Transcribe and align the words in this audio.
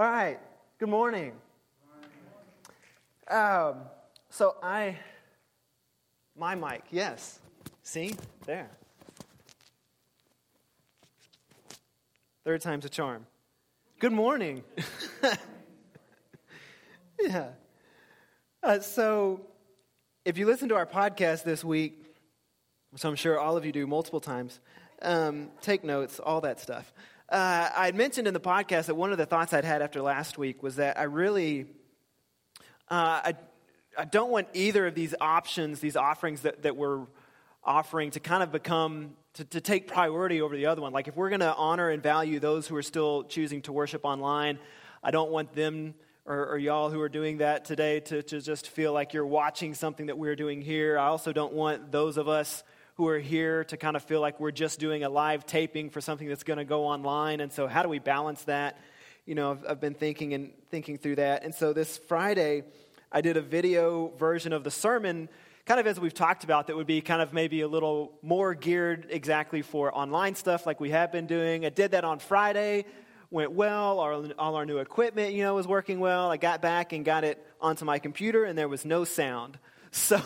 All 0.00 0.10
right. 0.10 0.38
Good 0.78 0.88
morning. 0.88 1.34
Um, 3.28 3.80
so 4.30 4.56
I, 4.62 4.96
my 6.34 6.54
mic, 6.54 6.84
yes. 6.90 7.38
See 7.82 8.14
there. 8.46 8.70
Third 12.44 12.62
time's 12.62 12.86
a 12.86 12.88
charm. 12.88 13.26
Good 13.98 14.12
morning. 14.12 14.64
yeah. 17.20 17.48
Uh, 18.62 18.80
so, 18.80 19.42
if 20.24 20.38
you 20.38 20.46
listen 20.46 20.70
to 20.70 20.76
our 20.76 20.86
podcast 20.86 21.42
this 21.42 21.62
week, 21.62 22.06
which 22.90 23.04
I'm 23.04 23.16
sure 23.16 23.38
all 23.38 23.58
of 23.58 23.66
you 23.66 23.72
do 23.72 23.86
multiple 23.86 24.20
times, 24.20 24.60
um, 25.02 25.50
take 25.60 25.84
notes, 25.84 26.18
all 26.18 26.40
that 26.40 26.58
stuff. 26.58 26.90
Uh, 27.30 27.70
I 27.76 27.84
had 27.86 27.94
mentioned 27.94 28.26
in 28.26 28.34
the 28.34 28.40
podcast 28.40 28.86
that 28.86 28.96
one 28.96 29.12
of 29.12 29.18
the 29.18 29.24
thoughts 29.24 29.52
I'd 29.52 29.64
had 29.64 29.82
after 29.82 30.02
last 30.02 30.36
week 30.36 30.64
was 30.64 30.76
that 30.76 30.98
I 30.98 31.04
really, 31.04 31.66
uh, 32.90 33.22
I, 33.22 33.34
I 33.96 34.04
don't 34.04 34.32
want 34.32 34.48
either 34.52 34.84
of 34.88 34.96
these 34.96 35.14
options, 35.20 35.78
these 35.78 35.94
offerings 35.94 36.40
that, 36.40 36.62
that 36.62 36.74
we're 36.74 37.06
offering, 37.62 38.10
to 38.12 38.20
kind 38.20 38.42
of 38.42 38.50
become, 38.50 39.14
to, 39.34 39.44
to 39.44 39.60
take 39.60 39.86
priority 39.86 40.40
over 40.40 40.56
the 40.56 40.66
other 40.66 40.82
one. 40.82 40.92
Like 40.92 41.06
if 41.06 41.14
we're 41.14 41.28
going 41.28 41.40
to 41.40 41.54
honor 41.54 41.90
and 41.90 42.02
value 42.02 42.40
those 42.40 42.66
who 42.66 42.74
are 42.74 42.82
still 42.82 43.22
choosing 43.22 43.62
to 43.62 43.72
worship 43.72 44.04
online, 44.04 44.58
I 45.00 45.12
don't 45.12 45.30
want 45.30 45.52
them 45.52 45.94
or, 46.26 46.48
or, 46.48 46.58
y'all 46.58 46.90
who 46.90 47.00
are 47.00 47.08
doing 47.08 47.38
that 47.38 47.64
today 47.64 48.00
to, 48.00 48.22
to 48.24 48.40
just 48.40 48.68
feel 48.68 48.92
like 48.92 49.14
you're 49.14 49.26
watching 49.26 49.74
something 49.74 50.06
that 50.06 50.18
we're 50.18 50.36
doing 50.36 50.62
here. 50.62 50.98
I 50.98 51.06
also 51.06 51.32
don't 51.32 51.52
want 51.52 51.92
those 51.92 52.16
of 52.16 52.28
us 52.28 52.64
who 53.00 53.08
are 53.08 53.18
here 53.18 53.64
to 53.64 53.78
kind 53.78 53.96
of 53.96 54.02
feel 54.02 54.20
like 54.20 54.38
we're 54.38 54.50
just 54.50 54.78
doing 54.78 55.04
a 55.04 55.08
live 55.08 55.46
taping 55.46 55.88
for 55.88 56.02
something 56.02 56.28
that's 56.28 56.42
going 56.42 56.58
to 56.58 56.66
go 56.66 56.84
online. 56.84 57.40
And 57.40 57.50
so, 57.50 57.66
how 57.66 57.82
do 57.82 57.88
we 57.88 57.98
balance 57.98 58.44
that? 58.44 58.76
You 59.24 59.34
know, 59.34 59.52
I've, 59.52 59.64
I've 59.66 59.80
been 59.80 59.94
thinking 59.94 60.34
and 60.34 60.52
thinking 60.70 60.98
through 60.98 61.16
that. 61.16 61.42
And 61.42 61.54
so, 61.54 61.72
this 61.72 61.96
Friday, 61.96 62.62
I 63.10 63.22
did 63.22 63.38
a 63.38 63.40
video 63.40 64.08
version 64.18 64.52
of 64.52 64.64
the 64.64 64.70
sermon, 64.70 65.30
kind 65.64 65.80
of 65.80 65.86
as 65.86 65.98
we've 65.98 66.12
talked 66.12 66.44
about, 66.44 66.66
that 66.66 66.76
would 66.76 66.86
be 66.86 67.00
kind 67.00 67.22
of 67.22 67.32
maybe 67.32 67.62
a 67.62 67.68
little 67.68 68.18
more 68.20 68.54
geared 68.54 69.06
exactly 69.08 69.62
for 69.62 69.96
online 69.96 70.34
stuff 70.34 70.66
like 70.66 70.78
we 70.78 70.90
have 70.90 71.10
been 71.10 71.26
doing. 71.26 71.64
I 71.64 71.70
did 71.70 71.92
that 71.92 72.04
on 72.04 72.18
Friday, 72.18 72.84
went 73.30 73.52
well. 73.52 73.98
All, 73.98 74.30
all 74.38 74.56
our 74.56 74.66
new 74.66 74.76
equipment, 74.76 75.32
you 75.32 75.42
know, 75.42 75.54
was 75.54 75.66
working 75.66 76.00
well. 76.00 76.30
I 76.30 76.36
got 76.36 76.60
back 76.60 76.92
and 76.92 77.02
got 77.02 77.24
it 77.24 77.42
onto 77.62 77.86
my 77.86 77.98
computer, 77.98 78.44
and 78.44 78.58
there 78.58 78.68
was 78.68 78.84
no 78.84 79.04
sound. 79.04 79.58
So, 79.92 80.20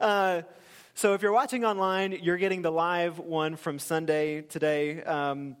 uh, 0.00 0.42
so 0.94 1.14
if 1.14 1.22
you're 1.22 1.32
watching 1.32 1.64
online, 1.64 2.12
you're 2.22 2.36
getting 2.36 2.60
the 2.60 2.70
live 2.70 3.18
one 3.18 3.56
from 3.56 3.78
Sunday 3.78 4.42
today. 4.42 5.02
Um, 5.02 5.56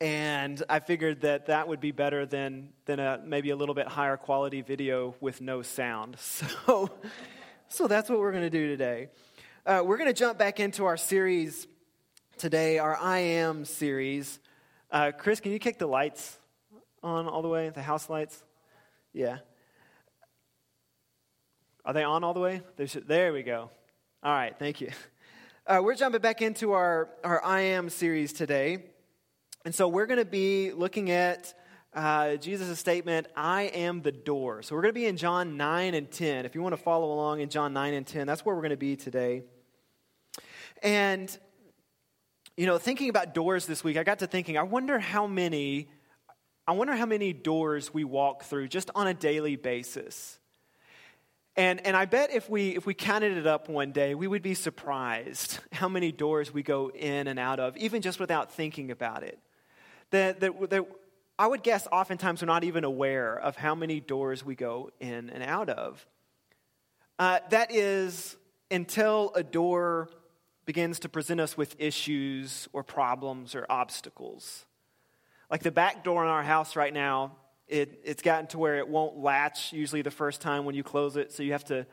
and 0.00 0.62
I 0.68 0.80
figured 0.80 1.20
that 1.20 1.46
that 1.46 1.68
would 1.68 1.80
be 1.80 1.92
better 1.92 2.26
than, 2.26 2.70
than 2.84 2.98
a, 2.98 3.20
maybe 3.24 3.50
a 3.50 3.56
little 3.56 3.74
bit 3.74 3.86
higher 3.86 4.16
quality 4.16 4.62
video 4.62 5.14
with 5.20 5.40
no 5.40 5.62
sound. 5.62 6.16
So, 6.66 6.90
so 7.70 7.86
that's 7.86 8.08
what 8.08 8.18
we're 8.18 8.32
going 8.32 8.44
to 8.44 8.50
do 8.50 8.66
today. 8.66 9.08
Uh, 9.66 9.82
we're 9.84 9.98
going 9.98 10.08
to 10.08 10.18
jump 10.18 10.38
back 10.38 10.58
into 10.58 10.86
our 10.86 10.96
series 10.96 11.66
today, 12.38 12.78
our 12.78 12.96
I 12.96 13.18
Am 13.18 13.64
series. 13.64 14.38
Uh, 14.90 15.12
Chris, 15.16 15.40
can 15.40 15.52
you 15.52 15.58
kick 15.58 15.78
the 15.78 15.86
lights 15.86 16.38
on 17.02 17.28
all 17.28 17.42
the 17.42 17.48
way, 17.48 17.68
the 17.68 17.82
house 17.82 18.08
lights? 18.08 18.42
Yeah. 19.12 19.38
Are 21.84 21.92
they 21.92 22.04
on 22.04 22.24
all 22.24 22.32
the 22.32 22.40
way? 22.40 22.62
Should, 22.86 23.06
there 23.06 23.32
we 23.32 23.42
go. 23.42 23.70
All 24.20 24.32
right, 24.32 24.52
thank 24.58 24.80
you. 24.80 24.90
Uh, 25.64 25.80
we're 25.80 25.94
jumping 25.94 26.20
back 26.20 26.42
into 26.42 26.72
our, 26.72 27.08
our 27.22 27.44
I 27.44 27.60
Am 27.60 27.88
series 27.88 28.32
today. 28.32 28.78
And 29.64 29.72
so 29.72 29.86
we're 29.86 30.06
going 30.06 30.18
to 30.18 30.24
be 30.24 30.72
looking 30.72 31.12
at 31.12 31.54
uh, 31.94 32.34
Jesus' 32.34 32.80
statement, 32.80 33.28
I 33.36 33.62
am 33.62 34.02
the 34.02 34.10
door. 34.10 34.62
So 34.62 34.74
we're 34.74 34.82
going 34.82 34.94
to 34.94 35.00
be 35.00 35.06
in 35.06 35.16
John 35.16 35.56
9 35.56 35.94
and 35.94 36.10
10. 36.10 36.46
If 36.46 36.56
you 36.56 36.62
want 36.62 36.72
to 36.72 36.82
follow 36.82 37.12
along 37.12 37.42
in 37.42 37.48
John 37.48 37.72
9 37.72 37.94
and 37.94 38.04
10, 38.04 38.26
that's 38.26 38.44
where 38.44 38.56
we're 38.56 38.62
going 38.62 38.70
to 38.70 38.76
be 38.76 38.96
today. 38.96 39.44
And, 40.82 41.38
you 42.56 42.66
know, 42.66 42.78
thinking 42.78 43.10
about 43.10 43.34
doors 43.34 43.66
this 43.66 43.84
week, 43.84 43.96
I 43.96 44.02
got 44.02 44.18
to 44.18 44.26
thinking, 44.26 44.58
I 44.58 44.64
wonder 44.64 44.98
how 44.98 45.28
many. 45.28 45.90
I 46.66 46.72
wonder 46.72 46.96
how 46.96 47.06
many 47.06 47.32
doors 47.32 47.94
we 47.94 48.02
walk 48.02 48.42
through 48.42 48.66
just 48.66 48.90
on 48.96 49.06
a 49.06 49.14
daily 49.14 49.54
basis. 49.54 50.40
And, 51.58 51.84
and 51.84 51.96
I 51.96 52.04
bet 52.04 52.32
if 52.32 52.48
we, 52.48 52.76
if 52.76 52.86
we 52.86 52.94
counted 52.94 53.36
it 53.36 53.44
up 53.44 53.68
one 53.68 53.90
day, 53.90 54.14
we 54.14 54.28
would 54.28 54.42
be 54.42 54.54
surprised 54.54 55.58
how 55.72 55.88
many 55.88 56.12
doors 56.12 56.54
we 56.54 56.62
go 56.62 56.88
in 56.88 57.26
and 57.26 57.36
out 57.36 57.58
of, 57.58 57.76
even 57.76 58.00
just 58.00 58.20
without 58.20 58.52
thinking 58.52 58.92
about 58.92 59.24
it. 59.24 59.40
That, 60.10 60.38
that, 60.38 60.70
that 60.70 60.86
I 61.36 61.48
would 61.48 61.64
guess 61.64 61.88
oftentimes 61.90 62.42
we're 62.42 62.46
not 62.46 62.62
even 62.62 62.84
aware 62.84 63.36
of 63.36 63.56
how 63.56 63.74
many 63.74 63.98
doors 63.98 64.44
we 64.44 64.54
go 64.54 64.92
in 65.00 65.30
and 65.30 65.42
out 65.42 65.68
of. 65.68 66.06
Uh, 67.18 67.40
that 67.50 67.74
is 67.74 68.36
until 68.70 69.32
a 69.34 69.42
door 69.42 70.10
begins 70.64 71.00
to 71.00 71.08
present 71.08 71.40
us 71.40 71.56
with 71.56 71.74
issues 71.80 72.68
or 72.72 72.84
problems 72.84 73.56
or 73.56 73.66
obstacles. 73.68 74.64
Like 75.50 75.64
the 75.64 75.72
back 75.72 76.04
door 76.04 76.22
in 76.22 76.30
our 76.30 76.44
house 76.44 76.76
right 76.76 76.94
now 76.94 77.32
it, 77.68 78.00
it's 78.04 78.22
gotten 78.22 78.46
to 78.48 78.58
where 78.58 78.78
it 78.78 78.88
won't 78.88 79.18
latch 79.18 79.72
usually 79.72 80.02
the 80.02 80.10
first 80.10 80.40
time 80.40 80.64
when 80.64 80.74
you 80.74 80.82
close 80.82 81.16
it, 81.16 81.32
so 81.32 81.42
you 81.42 81.52
have 81.52 81.64
to 81.66 81.86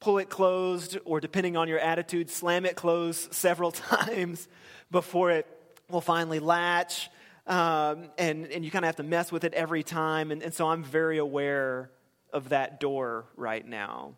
pull 0.00 0.18
it 0.18 0.30
closed, 0.30 0.98
or 1.04 1.20
depending 1.20 1.56
on 1.56 1.68
your 1.68 1.78
attitude, 1.78 2.30
slam 2.30 2.64
it 2.64 2.76
closed 2.76 3.32
several 3.34 3.70
times 3.70 4.48
before 4.90 5.30
it 5.30 5.46
will 5.88 6.00
finally 6.00 6.38
latch. 6.38 7.10
Um, 7.46 8.10
and, 8.16 8.46
and 8.46 8.64
you 8.64 8.70
kind 8.70 8.84
of 8.84 8.88
have 8.88 8.96
to 8.96 9.02
mess 9.02 9.32
with 9.32 9.44
it 9.44 9.54
every 9.54 9.82
time. 9.82 10.30
And, 10.30 10.42
and 10.42 10.54
so 10.54 10.68
I'm 10.68 10.84
very 10.84 11.18
aware 11.18 11.90
of 12.32 12.50
that 12.50 12.78
door 12.78 13.26
right 13.36 13.66
now. 13.66 14.14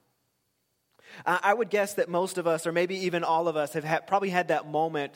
I 1.27 1.53
would 1.53 1.69
guess 1.69 1.95
that 1.95 2.09
most 2.09 2.39
of 2.39 2.47
us, 2.47 2.67
or 2.67 2.73
maybe 2.73 2.97
even 3.05 3.23
all 3.23 3.47
of 3.47 3.57
us, 3.57 3.75
have 3.75 4.07
probably 4.07 4.31
had 4.31 4.49
that 4.49 4.67
moment 4.67 5.13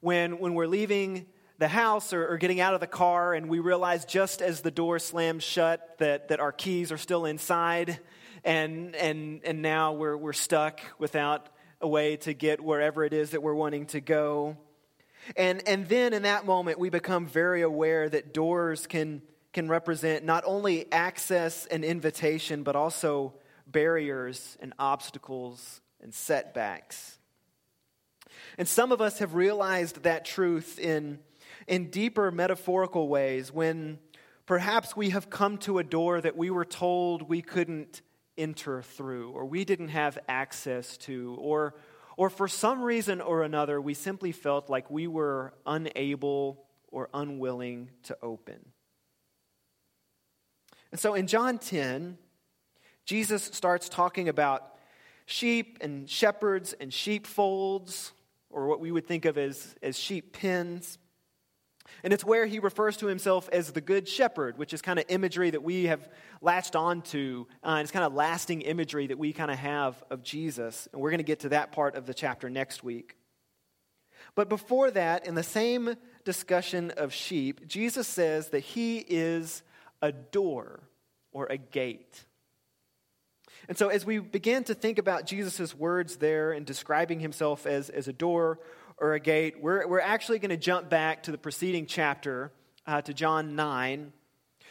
when, 0.00 0.38
when 0.38 0.54
we're 0.54 0.66
leaving 0.66 1.26
the 1.60 1.68
house 1.68 2.14
or, 2.14 2.26
or, 2.26 2.38
getting 2.38 2.58
out 2.58 2.72
of 2.72 2.80
the 2.80 2.86
car, 2.86 3.34
and 3.34 3.46
we 3.46 3.58
realize 3.58 4.06
just 4.06 4.40
as 4.40 4.62
the 4.62 4.70
door 4.70 4.98
slams 4.98 5.44
shut 5.44 5.96
that, 5.98 6.28
that 6.28 6.40
our 6.40 6.52
keys 6.52 6.90
are 6.90 6.96
still 6.96 7.26
inside, 7.26 8.00
and, 8.44 8.96
and, 8.96 9.42
and 9.44 9.60
now 9.60 9.92
we're, 9.92 10.16
we're 10.16 10.32
stuck 10.32 10.80
without 10.98 11.50
a 11.82 11.86
way 11.86 12.16
to 12.16 12.32
get 12.32 12.62
wherever 12.62 13.04
it 13.04 13.12
is 13.12 13.30
that 13.30 13.42
we're 13.42 13.54
wanting 13.54 13.84
to 13.84 14.00
go. 14.00 14.56
And, 15.36 15.62
and 15.68 15.86
then 15.86 16.14
in 16.14 16.22
that 16.22 16.46
moment, 16.46 16.78
we 16.78 16.88
become 16.88 17.26
very 17.26 17.60
aware 17.60 18.08
that 18.08 18.32
doors 18.32 18.86
can, 18.86 19.20
can 19.52 19.68
represent 19.68 20.24
not 20.24 20.44
only 20.46 20.90
access 20.90 21.66
and 21.66 21.84
invitation, 21.84 22.62
but 22.62 22.74
also 22.74 23.34
barriers 23.66 24.56
and 24.62 24.72
obstacles 24.78 25.82
and 26.00 26.14
setbacks. 26.14 27.18
And 28.56 28.66
some 28.66 28.92
of 28.92 29.02
us 29.02 29.18
have 29.18 29.34
realized 29.34 30.04
that 30.04 30.24
truth 30.24 30.78
in 30.78 31.18
in 31.66 31.90
deeper 31.90 32.30
metaphorical 32.30 33.08
ways 33.08 33.52
when 33.52 33.98
perhaps 34.46 34.96
we 34.96 35.10
have 35.10 35.30
come 35.30 35.58
to 35.58 35.78
a 35.78 35.84
door 35.84 36.20
that 36.20 36.36
we 36.36 36.50
were 36.50 36.64
told 36.64 37.28
we 37.28 37.42
couldn't 37.42 38.02
enter 38.36 38.82
through 38.82 39.30
or 39.32 39.44
we 39.44 39.64
didn't 39.64 39.88
have 39.88 40.18
access 40.28 40.96
to 40.96 41.36
or 41.38 41.74
or 42.16 42.28
for 42.28 42.48
some 42.48 42.82
reason 42.82 43.20
or 43.20 43.42
another 43.42 43.80
we 43.80 43.94
simply 43.94 44.32
felt 44.32 44.68
like 44.68 44.90
we 44.90 45.06
were 45.06 45.54
unable 45.66 46.64
or 46.88 47.08
unwilling 47.14 47.90
to 48.02 48.16
open. 48.22 48.58
And 50.90 50.98
so 50.98 51.14
in 51.14 51.26
John 51.26 51.58
10 51.58 52.18
Jesus 53.04 53.42
starts 53.42 53.88
talking 53.88 54.28
about 54.28 54.76
sheep 55.26 55.78
and 55.80 56.08
shepherds 56.08 56.74
and 56.80 56.92
sheepfolds 56.92 58.12
or 58.50 58.66
what 58.66 58.80
we 58.80 58.92
would 58.92 59.06
think 59.06 59.24
of 59.24 59.38
as, 59.38 59.74
as 59.82 59.98
sheep 59.98 60.32
pens. 60.32 60.98
And 62.02 62.12
it's 62.12 62.24
where 62.24 62.46
he 62.46 62.58
refers 62.58 62.96
to 62.98 63.06
himself 63.06 63.48
as 63.50 63.72
the 63.72 63.80
good 63.80 64.08
shepherd, 64.08 64.58
which 64.58 64.72
is 64.72 64.82
kind 64.82 64.98
of 64.98 65.04
imagery 65.08 65.50
that 65.50 65.62
we 65.62 65.84
have 65.84 66.08
latched 66.40 66.76
onto. 66.76 67.46
Uh, 67.62 67.68
and 67.68 67.80
it's 67.80 67.90
kind 67.90 68.04
of 68.04 68.14
lasting 68.14 68.62
imagery 68.62 69.06
that 69.08 69.18
we 69.18 69.32
kind 69.32 69.50
of 69.50 69.58
have 69.58 70.02
of 70.10 70.22
Jesus. 70.22 70.88
And 70.92 71.00
we're 71.00 71.10
going 71.10 71.18
to 71.18 71.24
get 71.24 71.40
to 71.40 71.50
that 71.50 71.72
part 71.72 71.94
of 71.94 72.06
the 72.06 72.14
chapter 72.14 72.48
next 72.48 72.82
week. 72.82 73.16
But 74.34 74.48
before 74.48 74.90
that, 74.92 75.26
in 75.26 75.34
the 75.34 75.42
same 75.42 75.96
discussion 76.24 76.90
of 76.92 77.12
sheep, 77.12 77.66
Jesus 77.66 78.06
says 78.06 78.48
that 78.48 78.60
he 78.60 78.98
is 78.98 79.62
a 80.02 80.12
door 80.12 80.80
or 81.32 81.46
a 81.46 81.56
gate. 81.56 82.24
And 83.68 83.76
so, 83.76 83.88
as 83.88 84.04
we 84.04 84.18
begin 84.18 84.64
to 84.64 84.74
think 84.74 84.98
about 84.98 85.26
Jesus' 85.26 85.74
words 85.74 86.16
there 86.16 86.52
and 86.52 86.64
describing 86.64 87.20
himself 87.20 87.66
as, 87.66 87.90
as 87.90 88.08
a 88.08 88.12
door 88.12 88.58
or 89.00 89.14
a 89.14 89.20
gate, 89.20 89.60
we're, 89.60 89.86
we're 89.86 90.00
actually 90.00 90.38
going 90.38 90.50
to 90.50 90.56
jump 90.56 90.90
back 90.90 91.22
to 91.24 91.32
the 91.32 91.38
preceding 91.38 91.86
chapter, 91.86 92.52
uh, 92.86 93.00
to 93.02 93.14
John 93.14 93.56
9, 93.56 94.12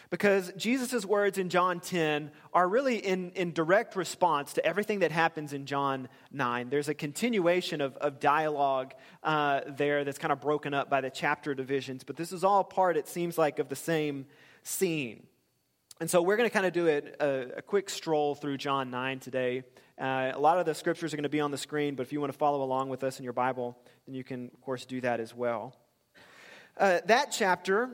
Because 0.09 0.51
Jesus' 0.55 1.05
words 1.05 1.37
in 1.37 1.49
John 1.49 1.79
10 1.79 2.31
are 2.53 2.67
really 2.67 2.97
in, 2.97 3.31
in 3.31 3.53
direct 3.53 3.95
response 3.95 4.53
to 4.53 4.65
everything 4.65 4.99
that 4.99 5.11
happens 5.11 5.53
in 5.53 5.65
John 5.65 6.09
9. 6.31 6.69
There's 6.69 6.89
a 6.89 6.93
continuation 6.93 7.81
of, 7.81 7.95
of 7.97 8.19
dialogue 8.19 8.93
uh, 9.23 9.61
there 9.67 10.03
that's 10.03 10.17
kind 10.17 10.31
of 10.31 10.41
broken 10.41 10.73
up 10.73 10.89
by 10.89 11.01
the 11.01 11.09
chapter 11.09 11.55
divisions, 11.55 12.03
but 12.03 12.15
this 12.15 12.31
is 12.31 12.43
all 12.43 12.63
part, 12.63 12.97
it 12.97 13.07
seems 13.07 13.37
like, 13.37 13.59
of 13.59 13.67
the 13.69 13.75
same 13.75 14.25
scene. 14.63 15.25
And 15.99 16.09
so 16.09 16.21
we're 16.21 16.37
going 16.37 16.49
to 16.49 16.53
kind 16.53 16.65
of 16.65 16.71
do 16.71 16.87
a, 16.87 17.01
a, 17.19 17.57
a, 17.57 17.61
quick 17.61 17.89
stroll 17.89 18.33
through 18.33 18.57
John 18.57 18.89
9 18.89 19.19
today. 19.19 19.63
Uh, 19.99 20.31
a 20.33 20.39
lot 20.39 20.57
of 20.57 20.65
the 20.65 20.73
scriptures 20.73 21.13
are 21.13 21.17
going 21.17 21.23
to 21.23 21.29
be 21.29 21.41
on 21.41 21.51
the 21.51 21.57
screen, 21.57 21.95
but 21.95 22.03
if 22.03 22.13
you 22.13 22.21
want 22.21 22.31
to 22.31 22.37
follow 22.37 22.63
along 22.63 22.87
with 22.89 23.03
us 23.03 23.19
in 23.19 23.23
your 23.23 23.33
Bible, 23.33 23.77
then 24.05 24.15
you 24.15 24.23
can, 24.23 24.49
of 24.53 24.61
course, 24.61 24.85
do 24.85 25.01
that 25.01 25.19
as 25.19 25.35
well. 25.35 25.75
Uh, 26.77 26.99
that 27.05 27.31
chapter 27.31 27.89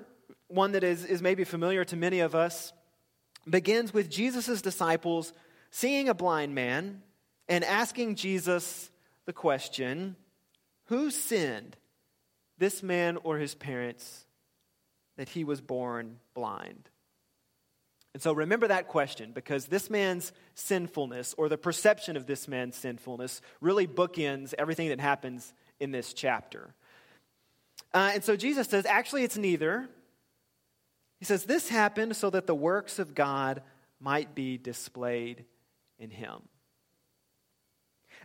one 0.47 0.73
that 0.73 0.83
is, 0.83 1.03
is 1.05 1.21
maybe 1.21 1.43
familiar 1.43 1.83
to 1.85 1.95
many 1.95 2.19
of 2.19 2.35
us, 2.35 2.73
begins 3.49 3.93
with 3.93 4.09
Jesus' 4.09 4.61
disciples 4.61 5.33
seeing 5.71 6.09
a 6.09 6.13
blind 6.13 6.53
man 6.53 7.01
and 7.47 7.63
asking 7.63 8.15
Jesus 8.15 8.89
the 9.25 9.33
question 9.33 10.15
Who 10.85 11.09
sinned, 11.09 11.75
this 12.57 12.83
man 12.83 13.17
or 13.23 13.37
his 13.37 13.55
parents, 13.55 14.25
that 15.17 15.29
he 15.29 15.43
was 15.43 15.61
born 15.61 16.19
blind? 16.33 16.89
And 18.15 18.21
so 18.21 18.31
remember 18.31 18.69
that 18.69 18.87
question 18.87 19.33
because 19.33 19.65
this 19.65 19.89
man's 19.89 20.31
sinfulness, 20.53 21.35
or 21.37 21.49
the 21.49 21.57
perception 21.57 22.15
of 22.15 22.25
this 22.25 22.47
man's 22.47 22.77
sinfulness, 22.77 23.41
really 23.59 23.87
bookends 23.87 24.53
everything 24.57 24.87
that 24.87 25.01
happens 25.01 25.53
in 25.81 25.91
this 25.91 26.13
chapter. 26.13 26.73
Uh, 27.93 28.11
and 28.13 28.23
so 28.23 28.37
Jesus 28.37 28.69
says, 28.69 28.85
actually, 28.85 29.25
it's 29.25 29.35
neither. 29.35 29.89
He 31.19 31.25
says, 31.25 31.43
This 31.43 31.67
happened 31.67 32.15
so 32.15 32.29
that 32.29 32.47
the 32.47 32.55
works 32.55 32.99
of 32.99 33.15
God 33.15 33.61
might 33.99 34.33
be 34.33 34.57
displayed 34.57 35.43
in 35.99 36.09
him. 36.09 36.43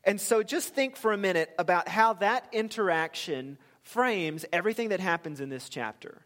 And 0.05 0.21
so 0.21 0.45
just 0.45 0.73
think 0.73 0.97
for 0.97 1.13
a 1.13 1.19
minute 1.19 1.51
about 1.59 1.89
how 1.89 2.13
that 2.13 2.47
interaction 2.53 3.59
frames 3.83 4.45
everything 4.53 4.91
that 4.91 5.01
happens 5.01 5.41
in 5.41 5.49
this 5.49 5.69
chapter. 5.69 6.25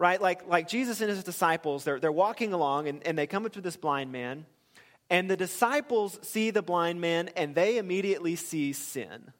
Right? 0.00 0.18
Like, 0.18 0.48
like 0.48 0.66
Jesus 0.66 1.02
and 1.02 1.10
his 1.10 1.22
disciples, 1.22 1.84
they're, 1.84 2.00
they're 2.00 2.10
walking 2.10 2.54
along 2.54 2.88
and, 2.88 3.06
and 3.06 3.18
they 3.18 3.26
come 3.26 3.44
up 3.44 3.52
to 3.52 3.60
this 3.60 3.76
blind 3.76 4.10
man, 4.10 4.46
and 5.10 5.28
the 5.28 5.36
disciples 5.36 6.18
see 6.22 6.50
the 6.50 6.62
blind 6.62 7.02
man 7.02 7.28
and 7.36 7.54
they 7.54 7.76
immediately 7.76 8.34
see 8.34 8.72
sin. 8.72 9.32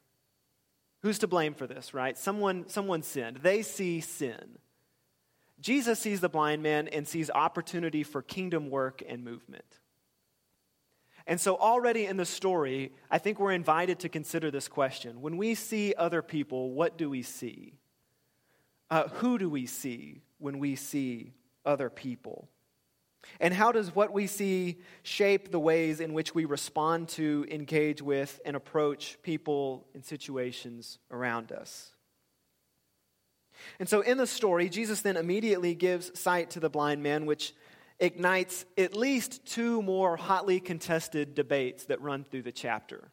Who's 1.01 1.17
to 1.19 1.27
blame 1.27 1.55
for 1.55 1.65
this, 1.65 1.95
right? 1.95 2.15
Someone, 2.15 2.69
someone 2.69 3.01
sinned. 3.01 3.37
They 3.37 3.63
see 3.63 4.01
sin. 4.01 4.59
Jesus 5.59 5.97
sees 5.97 6.19
the 6.19 6.29
blind 6.29 6.61
man 6.61 6.87
and 6.87 7.07
sees 7.07 7.31
opportunity 7.31 8.03
for 8.03 8.21
kingdom 8.21 8.69
work 8.69 9.01
and 9.09 9.23
movement. 9.23 9.79
And 11.25 11.41
so, 11.41 11.55
already 11.55 12.05
in 12.05 12.17
the 12.17 12.25
story, 12.25 12.91
I 13.09 13.17
think 13.17 13.39
we're 13.39 13.51
invited 13.51 13.99
to 14.01 14.09
consider 14.09 14.51
this 14.51 14.67
question. 14.67 15.21
When 15.21 15.37
we 15.37 15.55
see 15.55 15.95
other 15.97 16.21
people, 16.21 16.71
what 16.71 16.97
do 16.97 17.09
we 17.09 17.23
see? 17.23 17.73
Uh, 18.91 19.07
who 19.07 19.39
do 19.39 19.49
we 19.49 19.65
see 19.65 20.21
when 20.41 20.59
we 20.59 20.75
see 20.75 21.33
other 21.65 21.89
people? 21.89 22.47
And 23.39 23.53
how 23.53 23.71
does 23.71 23.93
what 23.95 24.11
we 24.11 24.27
see 24.27 24.81
shape 25.03 25.51
the 25.51 25.59
ways 25.59 25.99
in 25.99 26.13
which 26.13 26.33
we 26.33 26.45
respond 26.45 27.09
to, 27.09 27.45
engage 27.49 28.01
with, 28.01 28.39
and 28.45 28.55
approach 28.55 29.17
people 29.21 29.87
and 29.93 30.03
situations 30.03 30.97
around 31.11 31.51
us? 31.51 31.91
And 33.79 33.87
so 33.87 34.01
in 34.01 34.17
the 34.17 34.27
story, 34.27 34.69
Jesus 34.69 35.01
then 35.01 35.17
immediately 35.17 35.75
gives 35.75 36.19
sight 36.19 36.51
to 36.51 36.59
the 36.59 36.69
blind 36.69 37.03
man, 37.03 37.25
which 37.25 37.53
ignites 37.99 38.65
at 38.77 38.95
least 38.95 39.45
two 39.45 39.81
more 39.83 40.17
hotly 40.17 40.59
contested 40.59 41.35
debates 41.35 41.85
that 41.85 42.01
run 42.01 42.23
through 42.23 42.41
the 42.41 42.51
chapter. 42.51 43.11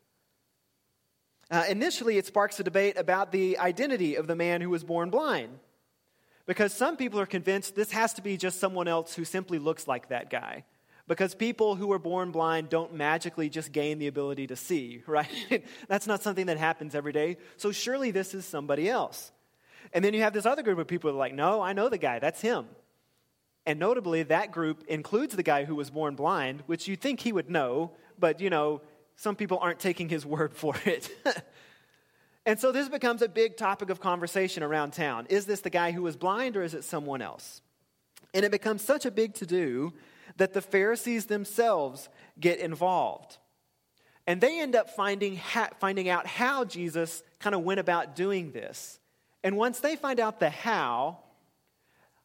Uh, 1.51 1.65
initially, 1.69 2.19
it 2.19 2.27
sparks 2.27 2.59
a 2.61 2.65
debate 2.65 2.99
about 2.99 3.33
the 3.33 3.59
identity 3.59 4.17
of 4.17 4.27
the 4.27 4.37
man 4.37 4.61
who 4.61 4.71
was 4.71 4.85
born 4.85 5.11
blind. 5.11 5.59
Because 6.49 6.73
some 6.73 6.97
people 6.97 7.21
are 7.21 7.27
convinced 7.27 7.77
this 7.77 7.91
has 7.91 8.15
to 8.15 8.23
be 8.23 8.39
just 8.39 8.59
someone 8.59 8.89
else 8.89 9.15
who 9.15 9.27
simply 9.27 9.59
looks 9.59 9.87
like 9.87 10.09
that 10.09 10.31
guy. 10.31 10.65
Because 11.07 11.35
people 11.35 11.77
who 11.77 11.93
are 11.93 11.99
born 11.99 12.31
blind 12.31 12.71
don't 12.71 12.95
magically 12.95 13.51
just 13.51 13.71
gain 13.71 13.99
the 13.99 14.07
ability 14.07 14.47
to 14.47 14.57
see, 14.57 15.03
right? 15.07 15.63
That's 15.89 16.07
not 16.07 16.23
something 16.23 16.47
that 16.47 16.57
happens 16.57 16.95
every 16.95 17.13
day. 17.13 17.37
So 17.59 17.71
surely 17.71 18.13
this 18.13 18.33
is 18.33 18.47
somebody 18.47 18.89
else. 18.89 19.31
And 19.93 20.03
then 20.03 20.15
you 20.15 20.23
have 20.23 20.33
this 20.33 20.47
other 20.47 20.63
group 20.63 20.79
of 20.79 20.89
people 20.89 21.11
that 21.11 21.17
are 21.17 21.19
like, 21.19 21.35
no, 21.35 21.61
I 21.61 21.75
know 21.75 21.91
the 21.91 21.99
guy, 21.99 22.19
that's 22.19 22.41
him. 22.41 22.67
And 23.67 23.79
notably, 23.79 24.23
that 24.23 24.51
group 24.51 24.85
includes 24.89 25.37
the 25.37 25.43
guy 25.43 25.67
who 25.67 25.75
was 25.75 25.91
born 25.91 26.15
blind, 26.15 26.63
which 26.65 26.89
you'd 26.89 27.03
think 27.03 27.21
he 27.21 27.33
would 27.33 27.51
know, 27.51 27.93
but 28.19 28.41
you 28.41 28.49
know, 28.49 28.81
some 29.17 29.37
people 29.37 29.59
aren't 29.61 29.81
taking 29.81 30.09
his 30.09 30.25
word 30.35 30.55
for 30.55 30.75
it. 30.87 31.11
and 32.49 32.59
so 32.59 32.73
this 32.73 32.89
becomes 32.89 33.21
a 33.21 33.29
big 33.29 33.59
topic 33.59 33.91
of 33.91 34.01
conversation 34.01 34.63
around 34.63 34.95
town. 34.95 35.27
Is 35.29 35.45
this 35.45 35.61
the 35.61 35.69
guy 35.69 35.93
who 35.93 36.01
was 36.01 36.17
blind 36.17 36.57
or 36.57 36.63
is 36.63 36.73
it 36.73 36.83
someone 36.83 37.21
else? 37.21 37.61
And 38.33 38.43
it 38.43 38.51
becomes 38.51 38.81
such 38.81 39.05
a 39.05 39.11
big 39.11 39.35
to 39.35 39.45
do 39.45 39.93
that 40.39 40.55
the 40.55 40.63
Pharisees 40.63 41.27
themselves 41.27 42.09
get 42.41 42.59
involved. 42.59 43.37
And 44.27 44.41
they 44.41 44.63
end 44.63 44.75
up 44.75 44.89
finding, 44.89 45.37
ha- 45.37 45.69
finding 45.79 46.09
out 46.09 46.27
how 46.27 46.65
Jesus 46.65 47.23
kind 47.39 47.55
of 47.55 47.65
went 47.65 47.81
about 47.81 48.17
doing 48.17 48.51
this. 48.53 48.99
And 49.45 49.59
once 49.59 49.81
they 49.81 49.95
find 49.95 50.19
out 50.19 50.41
the 50.41 50.49
how, 50.49 51.19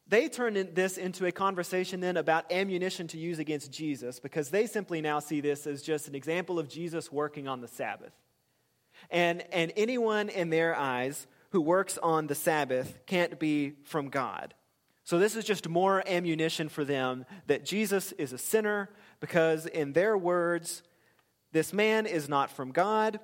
they 0.07 0.29
turn 0.29 0.53
this 0.73 0.97
into 0.97 1.25
a 1.25 1.33
conversation 1.33 1.99
then 1.99 2.15
about 2.15 2.49
ammunition 2.49 3.09
to 3.09 3.17
use 3.17 3.39
against 3.39 3.73
Jesus 3.73 4.21
because 4.21 4.51
they 4.51 4.67
simply 4.67 5.01
now 5.01 5.19
see 5.19 5.41
this 5.41 5.67
as 5.67 5.81
just 5.81 6.07
an 6.07 6.15
example 6.15 6.59
of 6.59 6.69
Jesus 6.69 7.11
working 7.11 7.49
on 7.49 7.59
the 7.59 7.67
Sabbath. 7.67 8.13
And, 9.09 9.43
and 9.53 9.71
anyone 9.75 10.29
in 10.29 10.49
their 10.49 10.75
eyes 10.75 11.27
who 11.51 11.61
works 11.61 11.97
on 11.97 12.27
the 12.27 12.35
Sabbath 12.35 12.99
can't 13.05 13.39
be 13.39 13.73
from 13.83 14.09
God. 14.09 14.53
So 15.03 15.19
this 15.19 15.35
is 15.35 15.45
just 15.45 15.67
more 15.67 16.03
ammunition 16.07 16.69
for 16.69 16.85
them 16.85 17.25
that 17.47 17.65
Jesus 17.65 18.13
is 18.13 18.33
a 18.33 18.37
sinner 18.37 18.89
because, 19.19 19.65
in 19.65 19.93
their 19.93 20.17
words, 20.17 20.81
this 21.51 21.73
man 21.73 22.05
is 22.05 22.29
not 22.29 22.49
from 22.49 22.71
God 22.71 23.19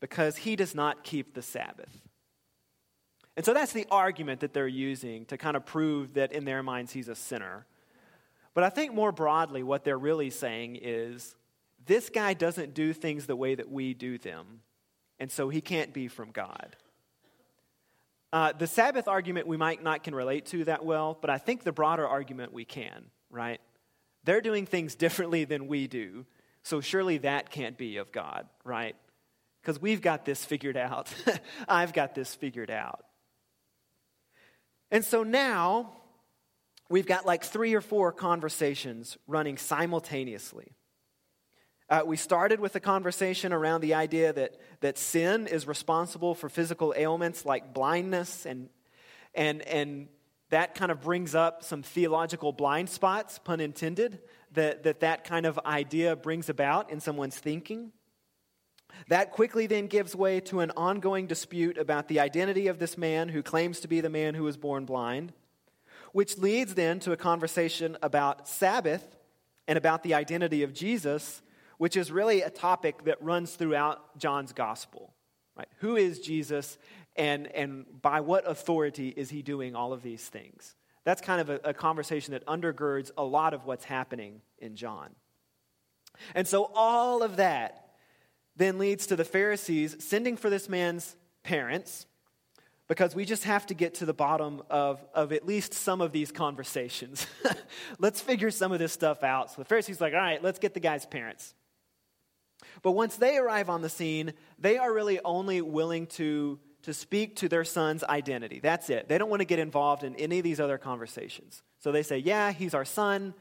because 0.00 0.36
he 0.36 0.56
does 0.56 0.74
not 0.74 1.02
keep 1.02 1.34
the 1.34 1.42
Sabbath. 1.42 1.90
And 3.36 3.44
so 3.44 3.54
that's 3.54 3.72
the 3.72 3.86
argument 3.90 4.40
that 4.40 4.52
they're 4.52 4.66
using 4.66 5.24
to 5.26 5.36
kind 5.36 5.56
of 5.56 5.64
prove 5.64 6.14
that 6.14 6.32
in 6.32 6.44
their 6.44 6.62
minds 6.62 6.92
he's 6.92 7.08
a 7.08 7.14
sinner. 7.14 7.66
But 8.54 8.64
I 8.64 8.70
think 8.70 8.94
more 8.94 9.12
broadly, 9.12 9.62
what 9.62 9.84
they're 9.84 9.98
really 9.98 10.30
saying 10.30 10.78
is 10.82 11.36
this 11.86 12.10
guy 12.10 12.34
doesn't 12.34 12.74
do 12.74 12.92
things 12.92 13.26
the 13.26 13.36
way 13.36 13.54
that 13.54 13.70
we 13.70 13.94
do 13.94 14.18
them, 14.18 14.60
and 15.18 15.30
so 15.30 15.48
he 15.48 15.60
can't 15.60 15.92
be 15.92 16.08
from 16.08 16.30
God. 16.30 16.76
Uh, 18.32 18.52
the 18.52 18.66
Sabbath 18.66 19.08
argument 19.08 19.46
we 19.46 19.56
might 19.56 19.82
not 19.82 20.04
can 20.04 20.14
relate 20.14 20.46
to 20.46 20.64
that 20.64 20.84
well, 20.84 21.16
but 21.20 21.30
I 21.30 21.38
think 21.38 21.64
the 21.64 21.72
broader 21.72 22.06
argument 22.06 22.52
we 22.52 22.64
can, 22.64 23.06
right? 23.30 23.60
They're 24.24 24.42
doing 24.42 24.66
things 24.66 24.94
differently 24.94 25.44
than 25.44 25.66
we 25.66 25.86
do, 25.86 26.26
so 26.62 26.80
surely 26.80 27.18
that 27.18 27.50
can't 27.50 27.78
be 27.78 27.96
of 27.96 28.12
God, 28.12 28.46
right? 28.64 28.96
Because 29.62 29.80
we've 29.80 30.02
got 30.02 30.24
this 30.26 30.44
figured 30.44 30.76
out. 30.76 31.12
I've 31.68 31.94
got 31.94 32.14
this 32.14 32.34
figured 32.34 32.70
out. 32.70 33.04
And 34.90 35.04
so 35.04 35.22
now 35.22 35.92
we've 36.90 37.06
got 37.06 37.26
like 37.26 37.44
three 37.44 37.74
or 37.74 37.80
four 37.80 38.12
conversations 38.12 39.16
running 39.26 39.56
simultaneously. 39.56 40.72
Uh, 41.90 42.02
we 42.04 42.16
started 42.18 42.60
with 42.60 42.76
a 42.76 42.80
conversation 42.80 43.50
around 43.50 43.80
the 43.80 43.94
idea 43.94 44.30
that, 44.32 44.56
that 44.80 44.98
sin 44.98 45.46
is 45.46 45.66
responsible 45.66 46.34
for 46.34 46.50
physical 46.50 46.92
ailments 46.96 47.46
like 47.46 47.72
blindness, 47.72 48.44
and, 48.44 48.68
and, 49.34 49.62
and 49.62 50.08
that 50.50 50.74
kind 50.74 50.90
of 50.90 51.00
brings 51.00 51.34
up 51.34 51.64
some 51.64 51.82
theological 51.82 52.52
blind 52.52 52.90
spots, 52.90 53.38
pun 53.38 53.60
intended, 53.60 54.18
that 54.52 54.82
that, 54.82 55.00
that 55.00 55.24
kind 55.24 55.46
of 55.46 55.58
idea 55.64 56.14
brings 56.14 56.50
about 56.50 56.90
in 56.90 57.00
someone's 57.00 57.38
thinking. 57.38 57.92
That 59.08 59.32
quickly 59.32 59.66
then 59.66 59.86
gives 59.86 60.14
way 60.14 60.40
to 60.40 60.60
an 60.60 60.72
ongoing 60.76 61.26
dispute 61.26 61.78
about 61.78 62.08
the 62.08 62.20
identity 62.20 62.68
of 62.68 62.78
this 62.78 62.98
man 62.98 63.30
who 63.30 63.42
claims 63.42 63.80
to 63.80 63.88
be 63.88 64.02
the 64.02 64.10
man 64.10 64.34
who 64.34 64.44
was 64.44 64.58
born 64.58 64.84
blind, 64.84 65.32
which 66.12 66.36
leads 66.36 66.74
then 66.74 67.00
to 67.00 67.12
a 67.12 67.16
conversation 67.16 67.96
about 68.02 68.46
Sabbath 68.46 69.16
and 69.66 69.78
about 69.78 70.02
the 70.02 70.14
identity 70.14 70.62
of 70.62 70.74
Jesus, 70.74 71.42
which 71.78 71.96
is 71.96 72.12
really 72.12 72.42
a 72.42 72.50
topic 72.50 73.04
that 73.04 73.22
runs 73.22 73.54
throughout 73.54 74.18
John's 74.18 74.52
gospel. 74.52 75.14
Right? 75.56 75.68
Who 75.78 75.96
is 75.96 76.20
Jesus 76.20 76.78
and, 77.16 77.48
and 77.48 77.86
by 78.00 78.20
what 78.20 78.48
authority 78.48 79.08
is 79.08 79.30
he 79.30 79.42
doing 79.42 79.74
all 79.74 79.92
of 79.92 80.02
these 80.02 80.24
things? 80.24 80.76
That's 81.04 81.20
kind 81.20 81.40
of 81.40 81.50
a, 81.50 81.60
a 81.64 81.74
conversation 81.74 82.32
that 82.32 82.46
undergirds 82.46 83.10
a 83.16 83.24
lot 83.24 83.54
of 83.54 83.64
what's 83.64 83.84
happening 83.84 84.42
in 84.58 84.76
John. 84.76 85.10
And 86.34 86.46
so 86.46 86.70
all 86.74 87.22
of 87.22 87.36
that 87.36 87.88
then 88.56 88.78
leads 88.78 89.06
to 89.06 89.16
the 89.16 89.24
Pharisees 89.24 89.96
sending 90.00 90.36
for 90.36 90.50
this 90.50 90.68
man's 90.68 91.16
parents, 91.44 92.06
because 92.88 93.14
we 93.14 93.24
just 93.24 93.44
have 93.44 93.66
to 93.66 93.74
get 93.74 93.94
to 93.94 94.06
the 94.06 94.14
bottom 94.14 94.62
of, 94.70 95.04
of 95.14 95.32
at 95.32 95.46
least 95.46 95.74
some 95.74 96.00
of 96.00 96.10
these 96.10 96.32
conversations. 96.32 97.26
let's 97.98 98.20
figure 98.20 98.50
some 98.50 98.72
of 98.72 98.78
this 98.78 98.92
stuff 98.92 99.22
out. 99.22 99.50
So 99.50 99.56
the 99.58 99.64
Pharisees 99.66 100.00
like, 100.00 100.14
all 100.14 100.20
right, 100.20 100.42
let's 100.42 100.58
get 100.58 100.74
the 100.74 100.80
guy's 100.80 101.04
parents. 101.06 101.54
But 102.82 102.92
once 102.92 103.16
they 103.16 103.38
arrive 103.38 103.70
on 103.70 103.82
the 103.82 103.88
scene, 103.88 104.32
they 104.58 104.78
are 104.78 104.92
really 104.92 105.20
only 105.24 105.60
willing 105.60 106.06
to, 106.08 106.58
to 106.82 106.92
speak 106.92 107.36
to 107.36 107.48
their 107.48 107.64
son's 107.64 108.04
identity. 108.04 108.60
That's 108.60 108.90
it. 108.90 109.08
They 109.08 109.18
don't 109.18 109.30
want 109.30 109.40
to 109.40 109.46
get 109.46 109.58
involved 109.58 110.04
in 110.04 110.16
any 110.16 110.38
of 110.38 110.44
these 110.44 110.60
other 110.60 110.78
conversations. 110.78 111.62
So 111.80 111.92
they 111.92 112.02
say, 112.02 112.18
yeah, 112.18 112.52
he's 112.52 112.74
our 112.74 112.84
son, 112.84 113.34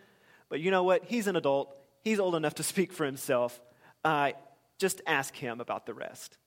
but 0.49 0.59
you 0.59 0.71
know 0.71 0.83
what? 0.83 1.05
He's 1.05 1.27
an 1.27 1.35
adult. 1.35 1.75
He's 2.03 2.19
old 2.19 2.35
enough 2.35 2.55
to 2.55 2.63
speak 2.63 2.93
for 2.93 3.05
himself. 3.05 3.59
Uh, 4.03 4.31
just 4.77 5.01
ask 5.07 5.35
him 5.35 5.59
about 5.59 5.85
the 5.85 5.93
rest. 5.93 6.37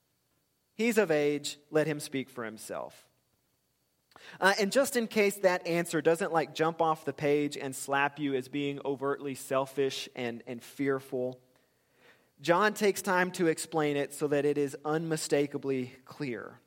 He's 0.75 0.97
of 0.97 1.11
age, 1.11 1.59
let 1.71 1.87
him 1.87 2.01
speak 2.01 2.31
for 2.31 2.45
himself. 2.45 3.07
Uh, 4.41 4.55
and 4.59 4.71
just 4.71 4.97
in 4.97 5.07
case 5.07 5.37
that 5.37 5.67
answer 5.67 6.01
doesn't 6.01 6.33
like 6.33 6.55
jump 6.55 6.81
off 6.81 7.05
the 7.05 7.13
page 7.13 7.57
and 7.57 7.75
slap 7.75 8.19
you 8.19 8.35
as 8.35 8.49
being 8.49 8.81
overtly 8.85 9.35
selfish 9.35 10.09
and, 10.15 10.43
and 10.47 10.63
fearful, 10.63 11.41
John 12.41 12.73
takes 12.73 13.03
time 13.03 13.31
to 13.33 13.49
explain 13.49 13.97
it 13.97 14.15
so 14.15 14.27
that 14.29 14.45
it 14.45 14.57
is 14.57 14.77
unmistakably 14.85 15.95
clear. 16.05 16.59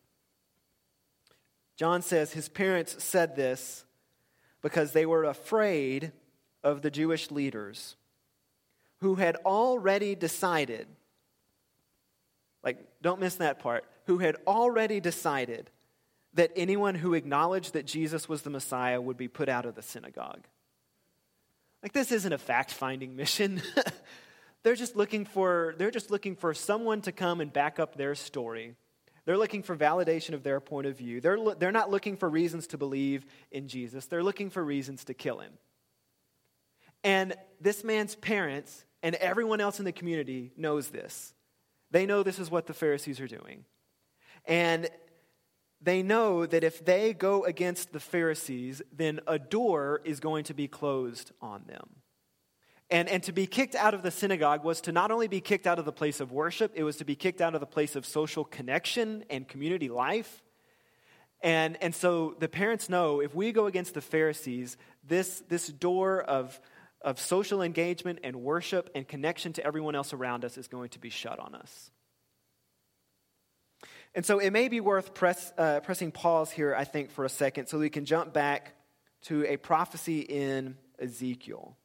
John 1.78 2.02
says 2.02 2.34
his 2.34 2.48
parents 2.48 3.04
said 3.04 3.36
this 3.36 3.86
because 4.62 4.92
they 4.92 5.06
were 5.06 5.24
afraid 5.24 6.12
of 6.64 6.82
the 6.82 6.92
Jewish 6.92 7.32
leaders 7.32 7.96
who 9.00 9.16
had 9.16 9.36
already 9.38 10.16
decided, 10.16 10.88
like, 12.64 12.78
don't 13.02 13.20
miss 13.20 13.36
that 13.36 13.60
part, 13.60 13.84
who 14.06 14.20
had 14.20 14.38
already 14.48 15.00
decided 15.00 15.70
that 16.36 16.52
anyone 16.56 16.96
who 16.96 17.14
acknowledged 17.14 17.74
that 17.74 17.86
Jesus 17.86 18.30
was 18.30 18.44
the 18.44 18.50
Messiah 18.50 19.02
would 19.02 19.18
be 19.18 19.28
put 19.28 19.50
out 19.50 19.66
of 19.66 19.76
the 19.76 19.82
synagogue. 19.82 20.46
Like 21.82 21.94
this 21.94 22.12
isn't 22.12 22.32
a 22.32 22.38
fact-finding 22.38 23.16
mission. 23.16 23.62
they're 24.64 24.76
just 24.76 24.96
looking 24.96 25.26
for 25.26 25.76
they're 25.78 25.92
just 25.92 26.10
looking 26.10 26.36
for 26.36 26.54
someone 26.54 27.02
to 27.02 27.12
come 27.12 27.42
and 27.42 27.52
back 27.52 27.80
up 27.80 27.96
their 27.96 28.16
story. 28.16 28.76
They're 29.26 29.38
looking 29.38 29.64
for 29.64 29.76
validation 29.76 30.34
of 30.34 30.44
their 30.44 30.60
point 30.60 30.86
of 30.86 30.98
view. 30.98 31.22
They're, 31.22 31.38
they're 31.56 31.72
not 31.72 31.90
looking 31.90 32.18
for 32.18 32.30
reasons 32.30 32.68
to 32.68 32.78
believe 32.78 33.26
in 33.52 33.70
Jesus. 33.70 34.06
They're 34.06 34.24
looking 34.24 34.50
for 34.50 34.64
reasons 34.64 35.06
to 35.06 35.14
kill 35.14 35.40
him. 35.40 35.54
And 37.06 37.34
this 37.62 37.84
man's 37.84 38.16
parents 38.16 38.86
and 39.02 39.16
everyone 39.16 39.62
else 39.62 39.80
in 39.80 39.86
the 39.86 39.92
community 39.94 40.52
knows 40.58 40.90
this. 40.90 41.34
They 41.92 42.06
know 42.06 42.22
this 42.24 42.40
is 42.40 42.52
what 42.52 42.68
the 42.68 42.74
Pharisees 42.74 43.22
are 43.22 43.28
doing. 43.28 43.66
And 44.46 44.90
they 45.82 46.02
know 46.02 46.46
that 46.46 46.64
if 46.64 46.84
they 46.84 47.14
go 47.14 47.44
against 47.44 47.92
the 47.92 48.00
Pharisees, 48.00 48.82
then 48.92 49.20
a 49.28 49.38
door 49.38 50.02
is 50.04 50.20
going 50.20 50.46
to 50.46 50.54
be 50.54 50.68
closed 50.68 51.32
on 51.42 51.64
them. 51.68 52.03
And, 52.90 53.10
and 53.10 53.24
to 53.24 53.32
be 53.32 53.48
kicked 53.48 53.76
out 53.76 53.94
of 53.94 54.04
the 54.04 54.12
synagogue 54.12 54.64
was 54.64 54.82
to 54.82 54.92
not 54.92 55.10
only 55.10 55.28
be 55.28 55.42
kicked 55.42 55.66
out 55.66 55.80
of 55.80 55.86
the 55.86 55.92
place 55.92 56.20
of 56.20 56.32
worship, 56.32 56.74
it 56.76 56.84
was 56.84 56.98
to 56.98 57.06
be 57.06 57.16
kicked 57.16 57.42
out 57.42 57.56
of 57.56 57.60
the 57.60 57.66
place 57.66 57.96
of 57.96 58.06
social 58.06 58.44
connection 58.44 59.24
and 59.30 59.48
community 59.48 59.90
life. 59.90 60.44
And, 61.42 61.78
and 61.82 61.94
so 61.94 62.36
the 62.40 62.48
parents 62.48 62.90
know 62.90 63.20
if 63.20 63.36
we 63.36 63.52
go 63.52 63.66
against 63.66 63.94
the 63.94 64.02
Pharisees, 64.02 64.78
this, 65.04 65.44
this 65.50 65.68
door 65.68 66.22
of, 66.22 66.60
of 67.02 67.20
social 67.20 67.62
engagement 67.62 68.20
and 68.24 68.38
worship 68.38 68.90
and 68.96 69.08
connection 69.08 69.54
to 69.54 69.66
everyone 69.66 69.96
else 69.96 70.14
around 70.14 70.46
us 70.46 70.58
is 70.58 70.68
going 70.68 70.90
to 70.90 71.00
be 71.00 71.10
shut 71.10 71.40
on 71.40 71.56
us. 71.56 71.92
And 74.16 74.26
so 74.26 74.40
it 74.40 74.52
may 74.52 74.68
be 74.68 74.80
worth 74.80 75.14
press, 75.14 75.52
uh, 75.58 75.80
pressing 75.80 76.12
pause 76.12 76.52
here, 76.52 76.76
I 76.76 76.84
think, 76.84 77.12
for 77.12 77.26
a 77.26 77.30
second 77.30 77.68
so 77.68 77.80
we 77.80 77.90
can 77.90 78.06
jump 78.06 78.32
back 78.32 78.74
to 79.24 79.46
a 79.46 79.58
prophecy 79.58 80.20
in 80.20 80.78
Ezekiel. 81.00 81.76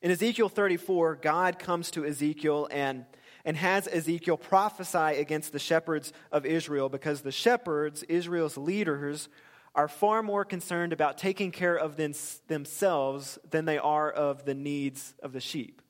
In 0.00 0.12
Ezekiel 0.12 0.48
34, 0.48 1.16
God 1.16 1.58
comes 1.58 1.90
to 1.90 2.04
Ezekiel 2.04 2.68
and, 2.70 3.04
and 3.44 3.56
has 3.56 3.88
Ezekiel 3.88 4.36
prophesy 4.36 5.18
against 5.20 5.52
the 5.52 5.58
shepherds 5.58 6.12
of 6.30 6.46
Israel 6.46 6.88
because 6.88 7.22
the 7.22 7.32
shepherds, 7.32 8.04
Israel's 8.04 8.56
leaders, 8.56 9.28
are 9.74 9.88
far 9.88 10.22
more 10.22 10.44
concerned 10.44 10.92
about 10.92 11.18
taking 11.18 11.50
care 11.50 11.76
of 11.76 11.96
them, 11.96 12.12
themselves 12.46 13.38
than 13.48 13.64
they 13.64 13.78
are 13.78 14.10
of 14.10 14.44
the 14.44 14.54
needs 14.54 15.14
of 15.22 15.32
the 15.32 15.40
sheep, 15.40 15.82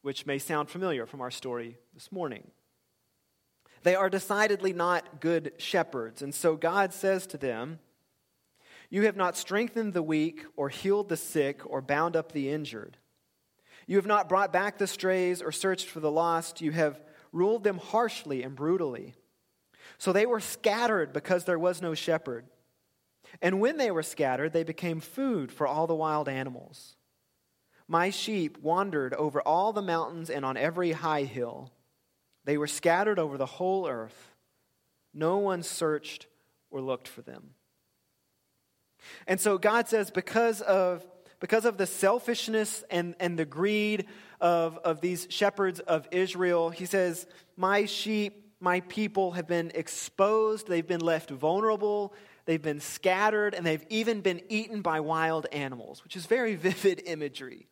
which 0.00 0.24
may 0.24 0.38
sound 0.38 0.70
familiar 0.70 1.04
from 1.04 1.20
our 1.20 1.30
story 1.30 1.76
this 1.92 2.10
morning. 2.10 2.50
They 3.82 3.94
are 3.94 4.10
decidedly 4.10 4.72
not 4.72 5.20
good 5.20 5.52
shepherds. 5.58 6.22
And 6.22 6.34
so 6.34 6.56
God 6.56 6.92
says 6.92 7.26
to 7.28 7.38
them, 7.38 7.80
You 8.88 9.02
have 9.02 9.16
not 9.16 9.36
strengthened 9.36 9.92
the 9.92 10.02
weak, 10.02 10.44
or 10.56 10.70
healed 10.70 11.10
the 11.10 11.16
sick, 11.16 11.60
or 11.64 11.80
bound 11.80 12.16
up 12.16 12.32
the 12.32 12.50
injured. 12.50 12.96
You 13.90 13.96
have 13.96 14.06
not 14.06 14.28
brought 14.28 14.52
back 14.52 14.78
the 14.78 14.86
strays, 14.86 15.42
or 15.42 15.50
searched 15.50 15.88
for 15.88 15.98
the 15.98 16.12
lost. 16.12 16.60
You 16.60 16.70
have 16.70 17.00
ruled 17.32 17.64
them 17.64 17.78
harshly 17.78 18.44
and 18.44 18.54
brutally. 18.54 19.14
So 19.98 20.12
they 20.12 20.26
were 20.26 20.38
scattered 20.38 21.12
because 21.12 21.44
there 21.44 21.58
was 21.58 21.82
no 21.82 21.94
shepherd. 21.94 22.44
And 23.42 23.58
when 23.58 23.78
they 23.78 23.90
were 23.90 24.04
scattered, 24.04 24.52
they 24.52 24.62
became 24.62 25.00
food 25.00 25.50
for 25.50 25.66
all 25.66 25.88
the 25.88 25.96
wild 25.96 26.28
animals. 26.28 26.94
My 27.88 28.10
sheep 28.10 28.58
wandered 28.62 29.12
over 29.14 29.42
all 29.42 29.72
the 29.72 29.82
mountains 29.82 30.30
and 30.30 30.44
on 30.44 30.56
every 30.56 30.92
high 30.92 31.24
hill. 31.24 31.72
They 32.44 32.58
were 32.58 32.68
scattered 32.68 33.18
over 33.18 33.36
the 33.36 33.44
whole 33.44 33.88
earth. 33.88 34.36
No 35.12 35.38
one 35.38 35.64
searched 35.64 36.28
or 36.70 36.80
looked 36.80 37.08
for 37.08 37.22
them. 37.22 37.54
And 39.26 39.40
so 39.40 39.58
God 39.58 39.88
says, 39.88 40.12
because 40.12 40.60
of, 40.60 41.04
because 41.40 41.64
of 41.64 41.78
the 41.78 41.86
selfishness 41.86 42.84
and, 42.90 43.14
and 43.18 43.38
the 43.38 43.46
greed 43.46 44.06
of, 44.40 44.78
of 44.78 45.00
these 45.00 45.26
shepherds 45.30 45.80
of 45.80 46.06
Israel, 46.10 46.70
He 46.70 46.84
says, 46.84 47.26
My 47.56 47.86
sheep, 47.86 48.54
my 48.60 48.80
people 48.80 49.32
have 49.32 49.48
been 49.48 49.72
exposed, 49.74 50.68
they've 50.68 50.86
been 50.86 51.00
left 51.00 51.30
vulnerable, 51.30 52.12
they've 52.44 52.60
been 52.60 52.80
scattered, 52.80 53.54
and 53.54 53.66
they've 53.66 53.84
even 53.88 54.20
been 54.20 54.42
eaten 54.50 54.82
by 54.82 55.00
wild 55.00 55.46
animals, 55.50 56.04
which 56.04 56.14
is 56.14 56.26
very 56.26 56.54
vivid 56.56 57.02
imagery. 57.06 57.66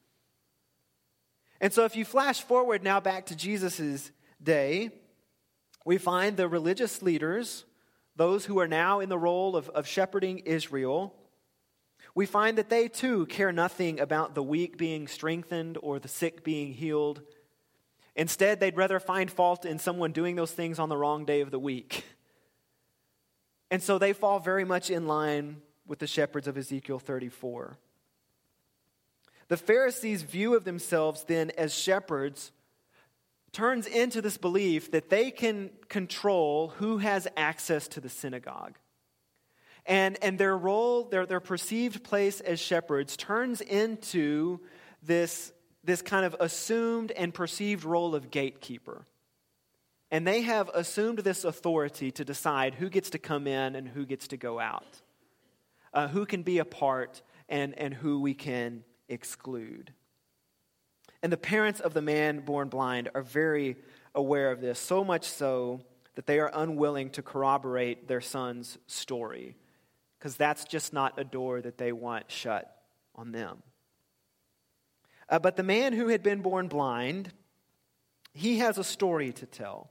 And 1.60 1.72
so 1.72 1.84
if 1.84 1.94
you 1.94 2.04
flash 2.04 2.40
forward 2.40 2.82
now 2.82 3.00
back 3.00 3.26
to 3.26 3.36
Jesus' 3.36 4.10
day, 4.42 4.90
we 5.84 5.98
find 5.98 6.36
the 6.36 6.48
religious 6.48 7.02
leaders, 7.02 7.64
those 8.16 8.44
who 8.44 8.58
are 8.60 8.68
now 8.68 9.00
in 9.00 9.08
the 9.08 9.18
role 9.18 9.56
of, 9.56 9.68
of 9.70 9.86
shepherding 9.86 10.38
Israel, 10.40 11.14
we 12.18 12.26
find 12.26 12.58
that 12.58 12.68
they 12.68 12.88
too 12.88 13.26
care 13.26 13.52
nothing 13.52 14.00
about 14.00 14.34
the 14.34 14.42
weak 14.42 14.76
being 14.76 15.06
strengthened 15.06 15.78
or 15.80 16.00
the 16.00 16.08
sick 16.08 16.42
being 16.42 16.72
healed. 16.72 17.22
Instead, 18.16 18.58
they'd 18.58 18.76
rather 18.76 18.98
find 18.98 19.30
fault 19.30 19.64
in 19.64 19.78
someone 19.78 20.10
doing 20.10 20.34
those 20.34 20.50
things 20.50 20.80
on 20.80 20.88
the 20.88 20.96
wrong 20.96 21.24
day 21.24 21.42
of 21.42 21.52
the 21.52 21.60
week. 21.60 22.04
And 23.70 23.80
so 23.80 23.98
they 23.98 24.12
fall 24.12 24.40
very 24.40 24.64
much 24.64 24.90
in 24.90 25.06
line 25.06 25.58
with 25.86 26.00
the 26.00 26.08
shepherds 26.08 26.48
of 26.48 26.58
Ezekiel 26.58 26.98
34. 26.98 27.78
The 29.46 29.56
Pharisees' 29.56 30.22
view 30.22 30.56
of 30.56 30.64
themselves 30.64 31.22
then 31.22 31.52
as 31.56 31.72
shepherds 31.72 32.50
turns 33.52 33.86
into 33.86 34.20
this 34.20 34.38
belief 34.38 34.90
that 34.90 35.08
they 35.08 35.30
can 35.30 35.70
control 35.88 36.70
who 36.78 36.98
has 36.98 37.28
access 37.36 37.86
to 37.86 38.00
the 38.00 38.08
synagogue. 38.08 38.74
And, 39.88 40.18
and 40.22 40.38
their 40.38 40.56
role, 40.56 41.04
their, 41.04 41.26
their 41.26 41.40
perceived 41.40 42.04
place 42.04 42.40
as 42.40 42.60
shepherds, 42.60 43.16
turns 43.16 43.62
into 43.62 44.60
this, 45.02 45.50
this 45.82 46.02
kind 46.02 46.26
of 46.26 46.36
assumed 46.38 47.10
and 47.12 47.32
perceived 47.32 47.84
role 47.84 48.14
of 48.14 48.30
gatekeeper. 48.30 49.06
And 50.10 50.26
they 50.26 50.42
have 50.42 50.70
assumed 50.74 51.20
this 51.20 51.42
authority 51.44 52.10
to 52.12 52.24
decide 52.24 52.74
who 52.74 52.90
gets 52.90 53.10
to 53.10 53.18
come 53.18 53.46
in 53.46 53.74
and 53.74 53.88
who 53.88 54.04
gets 54.06 54.28
to 54.28 54.36
go 54.36 54.60
out, 54.60 55.00
uh, 55.94 56.08
who 56.08 56.26
can 56.26 56.42
be 56.42 56.58
a 56.58 56.64
part 56.66 57.22
and, 57.48 57.76
and 57.78 57.94
who 57.94 58.20
we 58.20 58.34
can 58.34 58.84
exclude. 59.08 59.92
And 61.22 61.32
the 61.32 61.38
parents 61.38 61.80
of 61.80 61.94
the 61.94 62.02
man 62.02 62.40
born 62.40 62.68
blind 62.68 63.08
are 63.14 63.22
very 63.22 63.76
aware 64.14 64.50
of 64.50 64.60
this, 64.60 64.78
so 64.78 65.02
much 65.02 65.24
so 65.24 65.80
that 66.14 66.26
they 66.26 66.40
are 66.40 66.50
unwilling 66.52 67.10
to 67.10 67.22
corroborate 67.22 68.06
their 68.06 68.20
son's 68.20 68.76
story, 68.86 69.56
because 70.18 70.36
that's 70.36 70.64
just 70.64 70.92
not 70.92 71.18
a 71.18 71.24
door 71.24 71.60
that 71.60 71.78
they 71.78 71.92
want 71.92 72.30
shut 72.30 72.74
on 73.14 73.32
them. 73.32 73.62
Uh, 75.28 75.38
but 75.38 75.56
the 75.56 75.62
man 75.62 75.92
who 75.92 76.08
had 76.08 76.22
been 76.22 76.42
born 76.42 76.68
blind, 76.68 77.32
he 78.32 78.58
has 78.58 78.78
a 78.78 78.84
story 78.84 79.32
to 79.32 79.46
tell. 79.46 79.90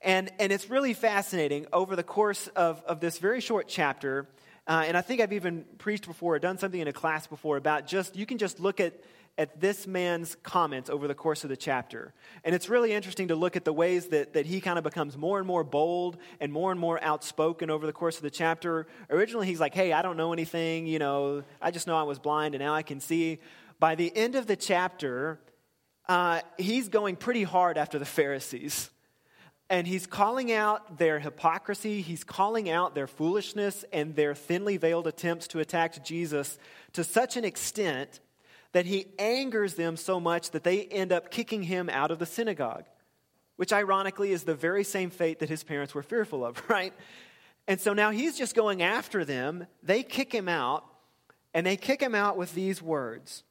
And, 0.00 0.30
and 0.38 0.52
it's 0.52 0.70
really 0.70 0.94
fascinating 0.94 1.66
over 1.72 1.96
the 1.96 2.02
course 2.02 2.48
of, 2.48 2.82
of 2.86 3.00
this 3.00 3.18
very 3.18 3.40
short 3.40 3.68
chapter 3.68 4.26
Uh, 4.66 4.84
and 4.86 4.96
I 4.96 5.02
think 5.02 5.20
I've 5.20 5.34
even 5.34 5.64
preached 5.76 6.06
before 6.06 6.36
or 6.36 6.38
done 6.38 6.56
something 6.58 6.80
in 6.80 6.88
a 6.88 6.92
class 6.92 7.26
before 7.26 7.58
about 7.58 7.86
just, 7.86 8.16
you 8.16 8.24
can 8.24 8.38
just 8.38 8.60
look 8.60 8.80
at, 8.80 8.94
at 9.36 9.60
this 9.60 9.86
man's 9.86 10.36
comments 10.42 10.88
over 10.88 11.08
the 11.08 11.14
course 11.14 11.42
of 11.42 11.50
the 11.50 11.56
chapter. 11.56 12.14
And 12.44 12.54
it's 12.54 12.68
really 12.68 12.92
interesting 12.92 13.28
to 13.28 13.34
look 13.34 13.56
at 13.56 13.64
the 13.64 13.72
ways 13.72 14.08
that, 14.08 14.34
that 14.34 14.46
he 14.46 14.60
kind 14.60 14.78
of 14.78 14.84
becomes 14.84 15.16
more 15.16 15.38
and 15.38 15.46
more 15.46 15.64
bold 15.64 16.18
and 16.40 16.52
more 16.52 16.70
and 16.70 16.78
more 16.78 17.02
outspoken 17.02 17.68
over 17.68 17.86
the 17.86 17.92
course 17.92 18.16
of 18.16 18.22
the 18.22 18.30
chapter. 18.30 18.86
Originally, 19.10 19.46
he's 19.46 19.60
like, 19.60 19.74
hey, 19.74 19.92
I 19.92 20.02
don't 20.02 20.16
know 20.16 20.32
anything, 20.32 20.86
you 20.86 21.00
know, 21.00 21.42
I 21.60 21.72
just 21.72 21.86
know 21.86 21.96
I 21.96 22.04
was 22.04 22.18
blind 22.18 22.54
and 22.54 22.62
now 22.62 22.74
I 22.74 22.82
can 22.82 23.00
see. 23.00 23.40
By 23.80 23.96
the 23.96 24.16
end 24.16 24.36
of 24.36 24.46
the 24.46 24.56
chapter, 24.56 25.40
uh, 26.08 26.40
he's 26.56 26.88
going 26.88 27.16
pretty 27.16 27.42
hard 27.42 27.76
after 27.76 27.98
the 27.98 28.04
Pharisees. 28.04 28.90
And 29.70 29.86
he's 29.86 30.06
calling 30.06 30.52
out 30.52 30.98
their 30.98 31.18
hypocrisy, 31.18 32.02
he's 32.02 32.22
calling 32.22 32.68
out 32.68 32.94
their 32.94 33.06
foolishness 33.06 33.84
and 33.92 34.14
their 34.14 34.34
thinly 34.34 34.76
veiled 34.76 35.06
attempts 35.06 35.48
to 35.48 35.58
attack 35.58 36.04
Jesus 36.04 36.58
to 36.92 37.02
such 37.02 37.36
an 37.36 37.44
extent 37.44 38.20
that 38.74 38.86
he 38.86 39.06
angers 39.20 39.74
them 39.74 39.96
so 39.96 40.18
much 40.18 40.50
that 40.50 40.64
they 40.64 40.82
end 40.82 41.12
up 41.12 41.30
kicking 41.30 41.62
him 41.62 41.88
out 41.88 42.10
of 42.10 42.18
the 42.18 42.26
synagogue, 42.26 42.84
which 43.54 43.72
ironically 43.72 44.32
is 44.32 44.42
the 44.42 44.54
very 44.54 44.82
same 44.82 45.10
fate 45.10 45.38
that 45.38 45.48
his 45.48 45.62
parents 45.62 45.94
were 45.94 46.02
fearful 46.02 46.44
of, 46.44 46.60
right? 46.68 46.92
And 47.68 47.80
so 47.80 47.94
now 47.94 48.10
he's 48.10 48.36
just 48.36 48.56
going 48.56 48.82
after 48.82 49.24
them. 49.24 49.68
They 49.84 50.02
kick 50.02 50.32
him 50.32 50.48
out, 50.48 50.84
and 51.54 51.64
they 51.64 51.76
kick 51.76 52.02
him 52.02 52.16
out 52.16 52.36
with 52.36 52.52
these 52.52 52.82
words. 52.82 53.44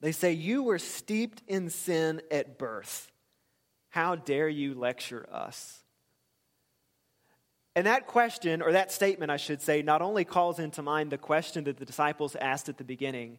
They 0.00 0.10
say, 0.10 0.32
You 0.32 0.64
were 0.64 0.80
steeped 0.80 1.40
in 1.46 1.70
sin 1.70 2.20
at 2.28 2.58
birth. 2.58 3.12
How 3.90 4.16
dare 4.16 4.48
you 4.48 4.74
lecture 4.74 5.24
us? 5.30 5.84
And 7.76 7.86
that 7.86 8.08
question, 8.08 8.60
or 8.60 8.72
that 8.72 8.90
statement, 8.90 9.30
I 9.30 9.36
should 9.36 9.62
say, 9.62 9.82
not 9.82 10.02
only 10.02 10.24
calls 10.24 10.58
into 10.58 10.82
mind 10.82 11.10
the 11.10 11.16
question 11.16 11.64
that 11.64 11.76
the 11.76 11.86
disciples 11.86 12.34
asked 12.34 12.68
at 12.68 12.76
the 12.76 12.84
beginning, 12.84 13.38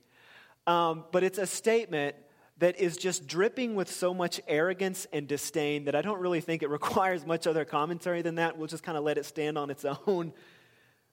um, 0.68 1.06
but 1.12 1.24
it's 1.24 1.38
a 1.38 1.48
statement 1.48 2.16
that 2.58 2.80
is 2.80 2.98
just 2.98 3.28
dripping 3.28 3.76
with 3.76 3.92
so 3.92 4.14
much 4.14 4.40
arrogance 4.48 5.08
and 5.12 5.28
disdain 5.28 5.86
that 5.86 5.96
I 5.96 6.02
don't 6.02 6.20
really 6.20 6.42
think 6.42 6.64
it 6.64 6.70
requires 6.80 7.26
much 7.26 7.48
other 7.48 7.66
commentary 7.66 8.22
than 8.22 8.36
that. 8.36 8.58
We'll 8.58 8.68
just 8.68 8.84
kind 8.84 8.98
of 8.98 9.04
let 9.04 9.18
it 9.18 9.26
stand 9.26 9.58
on 9.58 9.70
its 9.70 9.86
own. 10.08 10.34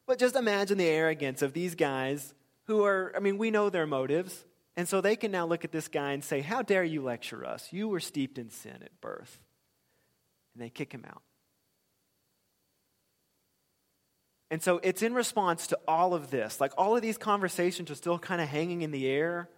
But 0.06 0.18
just 0.18 0.34
imagine 0.34 0.76
the 0.76 0.88
arrogance 0.88 1.40
of 1.40 1.52
these 1.52 1.76
guys 1.76 2.34
who 2.64 2.84
are, 2.84 3.12
I 3.14 3.20
mean, 3.20 3.38
we 3.38 3.52
know 3.52 3.70
their 3.70 3.86
motives. 3.86 4.44
And 4.76 4.88
so 4.88 5.00
they 5.00 5.14
can 5.14 5.30
now 5.30 5.46
look 5.46 5.64
at 5.64 5.70
this 5.70 5.86
guy 5.86 6.12
and 6.12 6.24
say, 6.24 6.40
How 6.40 6.62
dare 6.62 6.82
you 6.82 7.00
lecture 7.00 7.44
us? 7.44 7.72
You 7.72 7.86
were 7.86 8.00
steeped 8.00 8.36
in 8.36 8.50
sin 8.50 8.78
at 8.82 9.00
birth. 9.00 9.38
And 10.52 10.64
they 10.64 10.68
kick 10.68 10.92
him 10.92 11.04
out. 11.08 11.22
And 14.50 14.60
so 14.60 14.80
it's 14.82 15.02
in 15.02 15.14
response 15.14 15.68
to 15.68 15.78
all 15.86 16.12
of 16.12 16.30
this. 16.30 16.60
Like 16.60 16.72
all 16.76 16.96
of 16.96 17.02
these 17.02 17.16
conversations 17.16 17.90
are 17.90 17.94
still 17.94 18.18
kind 18.18 18.40
of 18.40 18.48
hanging 18.48 18.82
in 18.82 18.90
the 18.90 19.06
air. 19.06 19.48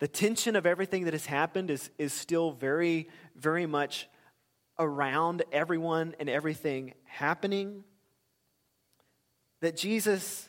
The 0.00 0.08
tension 0.08 0.56
of 0.56 0.66
everything 0.66 1.04
that 1.04 1.14
has 1.14 1.26
happened 1.26 1.70
is, 1.70 1.90
is 1.96 2.12
still 2.12 2.50
very, 2.50 3.08
very 3.36 3.66
much 3.66 4.08
around 4.78 5.44
everyone 5.52 6.14
and 6.18 6.28
everything 6.28 6.94
happening. 7.04 7.84
That 9.60 9.76
Jesus 9.76 10.48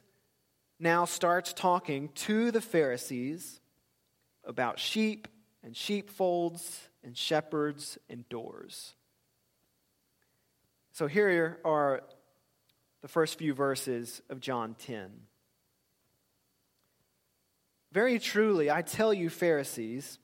now 0.79 1.05
starts 1.05 1.53
talking 1.53 2.09
to 2.15 2.51
the 2.51 2.61
Pharisees 2.61 3.61
about 4.43 4.79
sheep 4.79 5.27
and 5.63 5.75
sheepfolds 5.75 6.89
and 7.03 7.15
shepherds 7.15 7.97
and 8.09 8.27
doors. 8.27 8.95
So 10.91 11.07
here 11.07 11.59
are 11.63 12.01
the 13.01 13.07
first 13.07 13.37
few 13.37 13.53
verses 13.53 14.21
of 14.29 14.39
John 14.39 14.75
10. 14.79 15.11
Very 17.91 18.19
truly, 18.19 18.69
I 18.69 18.81
tell 18.81 19.13
you, 19.13 19.29
Pharisees, 19.29 20.19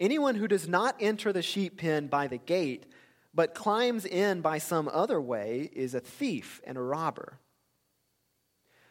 anyone 0.00 0.34
who 0.34 0.48
does 0.48 0.66
not 0.66 0.96
enter 1.00 1.32
the 1.32 1.42
sheep 1.42 1.78
pen 1.78 2.06
by 2.06 2.26
the 2.26 2.38
gate, 2.38 2.86
but 3.34 3.54
climbs 3.54 4.04
in 4.04 4.40
by 4.40 4.58
some 4.58 4.88
other 4.92 5.20
way, 5.20 5.68
is 5.72 5.94
a 5.94 6.00
thief 6.00 6.60
and 6.66 6.78
a 6.78 6.82
robber. 6.82 7.38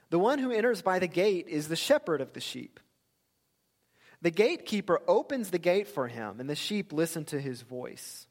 The 0.10 0.20
one 0.20 0.38
who 0.38 0.52
enters 0.52 0.82
by 0.82 1.00
the 1.00 1.08
gate 1.08 1.48
is 1.48 1.68
the 1.68 1.76
shepherd 1.76 2.22
of 2.22 2.34
the 2.34 2.42
sheep. 2.42 2.80
The 4.22 4.32
gatekeeper 4.32 5.02
opens 5.08 5.50
the 5.50 5.60
gate 5.60 5.88
for 5.88 6.08
him, 6.08 6.40
and 6.40 6.50
the 6.50 6.56
sheep 6.56 6.94
listen 6.94 7.26
to 7.26 7.42
his 7.42 7.62
voice. 7.62 8.28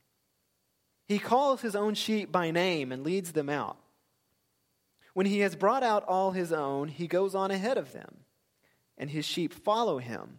He 1.06 1.18
calls 1.18 1.60
his 1.60 1.76
own 1.76 1.94
sheep 1.94 2.30
by 2.32 2.50
name 2.50 2.92
and 2.92 3.04
leads 3.04 3.32
them 3.32 3.48
out. 3.48 3.76
When 5.14 5.26
he 5.26 5.40
has 5.40 5.56
brought 5.56 5.82
out 5.82 6.04
all 6.04 6.30
his 6.30 6.52
own, 6.52 6.88
he 6.88 7.06
goes 7.06 7.34
on 7.34 7.50
ahead 7.50 7.76
of 7.76 7.92
them, 7.92 8.18
and 8.96 9.10
his 9.10 9.24
sheep 9.24 9.52
follow 9.52 9.98
him 9.98 10.38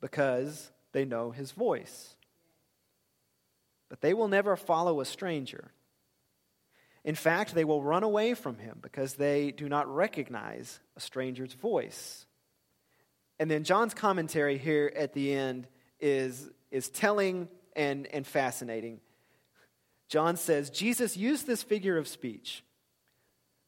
because 0.00 0.70
they 0.92 1.04
know 1.04 1.30
his 1.30 1.52
voice. 1.52 2.14
But 3.88 4.00
they 4.00 4.14
will 4.14 4.28
never 4.28 4.56
follow 4.56 5.00
a 5.00 5.04
stranger. 5.04 5.72
In 7.04 7.14
fact, 7.14 7.54
they 7.54 7.64
will 7.64 7.82
run 7.82 8.02
away 8.02 8.34
from 8.34 8.58
him 8.58 8.78
because 8.82 9.14
they 9.14 9.50
do 9.50 9.68
not 9.68 9.92
recognize 9.92 10.80
a 10.96 11.00
stranger's 11.00 11.54
voice. 11.54 12.26
And 13.38 13.50
then 13.50 13.64
John's 13.64 13.94
commentary 13.94 14.58
here 14.58 14.92
at 14.94 15.14
the 15.14 15.32
end 15.32 15.66
is, 15.98 16.48
is 16.70 16.90
telling 16.90 17.48
and, 17.74 18.06
and 18.06 18.26
fascinating. 18.26 19.00
John 20.10 20.36
says, 20.36 20.70
Jesus 20.70 21.16
used 21.16 21.46
this 21.46 21.62
figure 21.62 21.96
of 21.96 22.08
speech, 22.08 22.64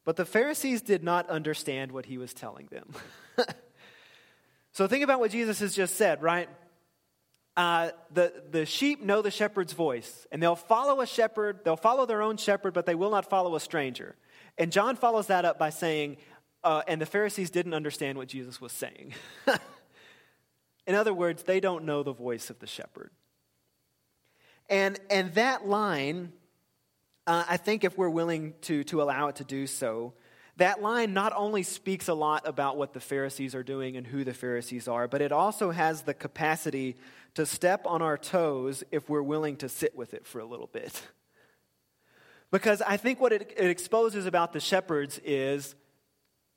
but 0.03 0.17
the 0.17 0.25
Pharisees 0.25 0.81
did 0.81 1.01
not 1.01 1.29
understand 1.29 1.93
what 1.93 2.05
he 2.05 2.17
was 2.17 2.33
telling 2.33 2.67
them. 2.67 2.93
so 4.73 4.85
think 4.85 5.05
about 5.05 5.21
what 5.21 5.31
Jesus 5.31 5.61
has 5.61 5.73
just 5.73 5.95
said, 5.95 6.21
right? 6.21 6.49
Uh, 7.55 7.91
the, 8.11 8.33
the 8.51 8.65
sheep 8.65 9.01
know 9.01 9.21
the 9.21 9.31
shepherd's 9.31 9.71
voice, 9.71 10.27
and 10.33 10.43
they'll 10.43 10.57
follow 10.57 10.99
a 10.99 11.07
shepherd, 11.07 11.61
they'll 11.63 11.77
follow 11.77 12.05
their 12.05 12.21
own 12.21 12.35
shepherd, 12.35 12.73
but 12.73 12.85
they 12.85 12.95
will 12.95 13.11
not 13.11 13.29
follow 13.29 13.55
a 13.55 13.59
stranger. 13.61 14.17
And 14.57 14.69
John 14.69 14.97
follows 14.97 15.27
that 15.27 15.45
up 15.45 15.57
by 15.57 15.69
saying, 15.69 16.17
uh, 16.61 16.81
and 16.89 16.99
the 16.99 17.05
Pharisees 17.05 17.51
didn't 17.51 17.73
understand 17.73 18.17
what 18.17 18.27
Jesus 18.27 18.59
was 18.59 18.73
saying. 18.73 19.13
In 20.87 20.95
other 20.95 21.13
words, 21.13 21.43
they 21.43 21.61
don't 21.61 21.85
know 21.85 22.03
the 22.03 22.11
voice 22.11 22.49
of 22.49 22.59
the 22.59 22.67
shepherd. 22.67 23.11
And, 24.69 24.99
and 25.09 25.33
that 25.33 25.67
line, 25.67 26.31
uh, 27.27 27.43
I 27.47 27.57
think 27.57 27.83
if 27.83 27.97
we're 27.97 28.09
willing 28.09 28.53
to, 28.61 28.83
to 28.85 29.01
allow 29.01 29.27
it 29.27 29.37
to 29.37 29.43
do 29.43 29.67
so, 29.67 30.13
that 30.57 30.81
line 30.81 31.13
not 31.13 31.33
only 31.35 31.63
speaks 31.63 32.07
a 32.07 32.13
lot 32.13 32.47
about 32.47 32.77
what 32.77 32.93
the 32.93 32.99
Pharisees 32.99 33.55
are 33.55 33.63
doing 33.63 33.97
and 33.97 34.05
who 34.05 34.23
the 34.23 34.33
Pharisees 34.33 34.87
are, 34.87 35.07
but 35.07 35.21
it 35.21 35.31
also 35.31 35.71
has 35.71 36.03
the 36.03 36.13
capacity 36.13 36.95
to 37.33 37.45
step 37.45 37.87
on 37.87 38.01
our 38.01 38.17
toes 38.17 38.83
if 38.91 39.09
we're 39.09 39.23
willing 39.23 39.57
to 39.57 39.69
sit 39.69 39.95
with 39.95 40.13
it 40.13 40.27
for 40.27 40.39
a 40.39 40.45
little 40.45 40.67
bit. 40.67 41.01
Because 42.51 42.83
I 42.83 42.97
think 42.97 43.19
what 43.19 43.33
it, 43.33 43.51
it 43.57 43.69
exposes 43.69 44.27
about 44.27 44.53
the 44.53 44.59
shepherds 44.59 45.19
is 45.25 45.75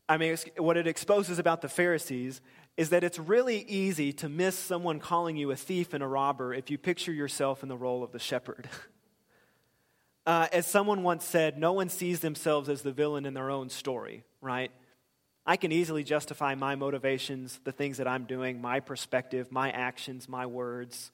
I 0.09 0.19
mean, 0.19 0.37
what 0.59 0.77
it 0.77 0.87
exposes 0.87 1.39
about 1.39 1.63
the 1.63 1.69
Pharisees 1.69 2.41
is 2.77 2.91
that 2.91 3.05
it's 3.05 3.19
really 3.19 3.61
easy 3.63 4.13
to 4.13 4.29
miss 4.29 4.59
someone 4.59 5.01
calling 5.01 5.37
you 5.37 5.51
a 5.51 5.57
thief 5.57 5.95
and 5.95 6.03
a 6.03 6.07
robber 6.07 6.53
if 6.53 6.71
you 6.71 6.79
picture 6.79 7.13
yourself 7.13 7.63
in 7.63 7.69
the 7.69 7.77
role 7.77 8.03
of 8.03 8.13
the 8.13 8.19
shepherd. 8.19 8.69
Uh, 10.27 10.49
as 10.53 10.67
someone 10.67 11.05
once 11.05 11.25
said, 11.25 11.57
no 11.57 11.73
one 11.73 11.89
sees 11.89 12.19
themselves 12.19 12.69
as 12.69 12.83
the 12.83 12.91
villain 12.91 13.27
in 13.27 13.33
their 13.33 13.49
own 13.49 13.69
story, 13.69 14.25
right? 14.41 14.73
I 15.47 15.57
can 15.57 15.71
easily 15.71 16.03
justify 16.03 16.57
my 16.57 16.75
motivations, 16.75 17.61
the 17.63 17.71
things 17.71 17.99
that 17.99 18.09
I'm 18.09 18.25
doing, 18.25 18.61
my 18.61 18.81
perspective, 18.81 19.53
my 19.53 19.71
actions, 19.71 20.29
my 20.29 20.45
words. 20.47 21.13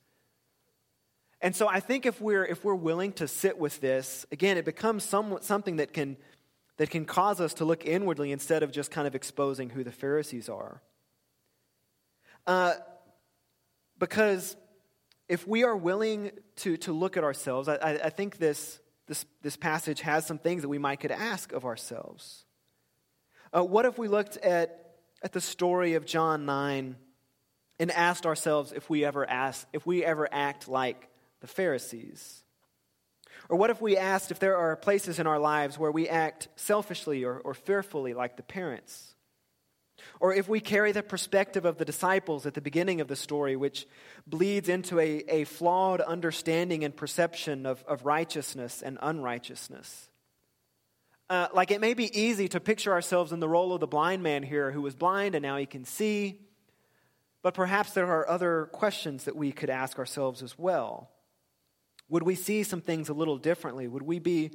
And 1.42 1.54
so 1.54 1.68
I 1.68 1.80
think 1.80 2.06
if 2.06 2.22
we're, 2.22 2.46
if 2.46 2.64
we're 2.64 2.74
willing 2.74 3.12
to 3.12 3.28
sit 3.28 3.58
with 3.58 3.82
this, 3.82 4.24
again, 4.32 4.56
it 4.56 4.64
becomes 4.64 5.04
some, 5.04 5.36
something 5.42 5.76
that 5.76 5.92
can 5.92 6.16
that 6.78 6.90
can 6.90 7.04
cause 7.04 7.40
us 7.40 7.54
to 7.54 7.64
look 7.64 7.84
inwardly 7.86 8.32
instead 8.32 8.62
of 8.62 8.72
just 8.72 8.90
kind 8.90 9.06
of 9.06 9.14
exposing 9.14 9.70
who 9.70 9.84
the 9.84 9.92
Pharisees 9.92 10.48
are. 10.48 10.80
Uh, 12.46 12.74
because 13.98 14.56
if 15.28 15.46
we 15.46 15.64
are 15.64 15.76
willing 15.76 16.32
to, 16.56 16.76
to 16.78 16.92
look 16.92 17.16
at 17.16 17.24
ourselves, 17.24 17.68
I, 17.68 18.00
I 18.04 18.10
think 18.10 18.38
this, 18.38 18.80
this, 19.06 19.24
this 19.42 19.56
passage 19.56 20.00
has 20.00 20.26
some 20.26 20.38
things 20.38 20.62
that 20.62 20.68
we 20.68 20.78
might 20.78 21.00
could 21.00 21.10
ask 21.10 21.52
of 21.52 21.64
ourselves. 21.64 22.44
Uh, 23.52 23.62
what 23.62 23.84
if 23.84 23.98
we 23.98 24.08
looked 24.08 24.36
at, 24.38 24.94
at 25.22 25.32
the 25.32 25.40
story 25.40 25.94
of 25.94 26.04
John 26.04 26.46
9 26.46 26.96
and 27.78 27.90
asked 27.90 28.26
ourselves 28.26 28.72
if 28.72 28.90
we 28.90 29.04
ever 29.04 29.28
ask, 29.28 29.66
if 29.72 29.86
we 29.86 30.04
ever 30.04 30.28
act 30.32 30.68
like 30.68 31.08
the 31.40 31.46
Pharisees? 31.46 32.42
Or 33.48 33.56
what 33.56 33.70
if 33.70 33.80
we 33.80 33.96
asked 33.96 34.30
if 34.30 34.38
there 34.38 34.56
are 34.56 34.76
places 34.76 35.18
in 35.18 35.26
our 35.26 35.38
lives 35.38 35.78
where 35.78 35.90
we 35.90 36.08
act 36.08 36.48
selfishly 36.56 37.24
or, 37.24 37.38
or 37.38 37.54
fearfully 37.54 38.14
like 38.14 38.36
the 38.36 38.42
parents? 38.42 39.11
Or 40.20 40.34
if 40.34 40.48
we 40.48 40.60
carry 40.60 40.92
the 40.92 41.02
perspective 41.02 41.64
of 41.64 41.78
the 41.78 41.84
disciples 41.84 42.46
at 42.46 42.54
the 42.54 42.60
beginning 42.60 43.00
of 43.00 43.08
the 43.08 43.16
story, 43.16 43.56
which 43.56 43.86
bleeds 44.26 44.68
into 44.68 44.98
a, 44.98 45.24
a 45.28 45.44
flawed 45.44 46.00
understanding 46.00 46.84
and 46.84 46.96
perception 46.96 47.66
of, 47.66 47.82
of 47.88 48.04
righteousness 48.04 48.82
and 48.82 48.98
unrighteousness. 49.02 50.08
uh, 51.32 51.48
like 51.54 51.70
it 51.70 51.80
may 51.80 51.94
be 51.94 52.20
easy 52.20 52.46
to 52.46 52.60
picture 52.60 52.92
ourselves 52.92 53.32
in 53.32 53.40
the 53.40 53.48
role 53.48 53.72
of 53.72 53.80
the 53.80 53.86
blind 53.86 54.22
man 54.22 54.42
here 54.42 54.70
who 54.70 54.82
was 54.82 54.94
blind 54.94 55.34
and 55.34 55.42
now 55.42 55.56
he 55.56 55.64
can 55.64 55.82
see. 55.82 56.38
But 57.40 57.54
perhaps 57.54 57.94
there 57.94 58.06
are 58.06 58.28
other 58.28 58.68
questions 58.72 59.24
that 59.24 59.34
we 59.34 59.50
could 59.50 59.70
ask 59.70 59.98
ourselves 59.98 60.42
as 60.42 60.58
well. 60.58 61.10
Would 62.10 62.22
we 62.22 62.34
see 62.34 62.62
some 62.62 62.82
things 62.82 63.08
a 63.08 63.14
little 63.14 63.38
differently? 63.38 63.88
Would 63.88 64.02
we 64.02 64.18
be 64.18 64.50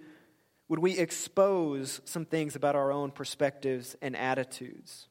would 0.70 0.80
we 0.80 1.00
expose 1.00 2.00
some 2.06 2.26
things 2.26 2.56
about 2.56 2.76
our 2.76 2.92
own 2.92 3.10
perspectives 3.10 3.96
and 4.02 4.16
attitudes? 4.16 5.08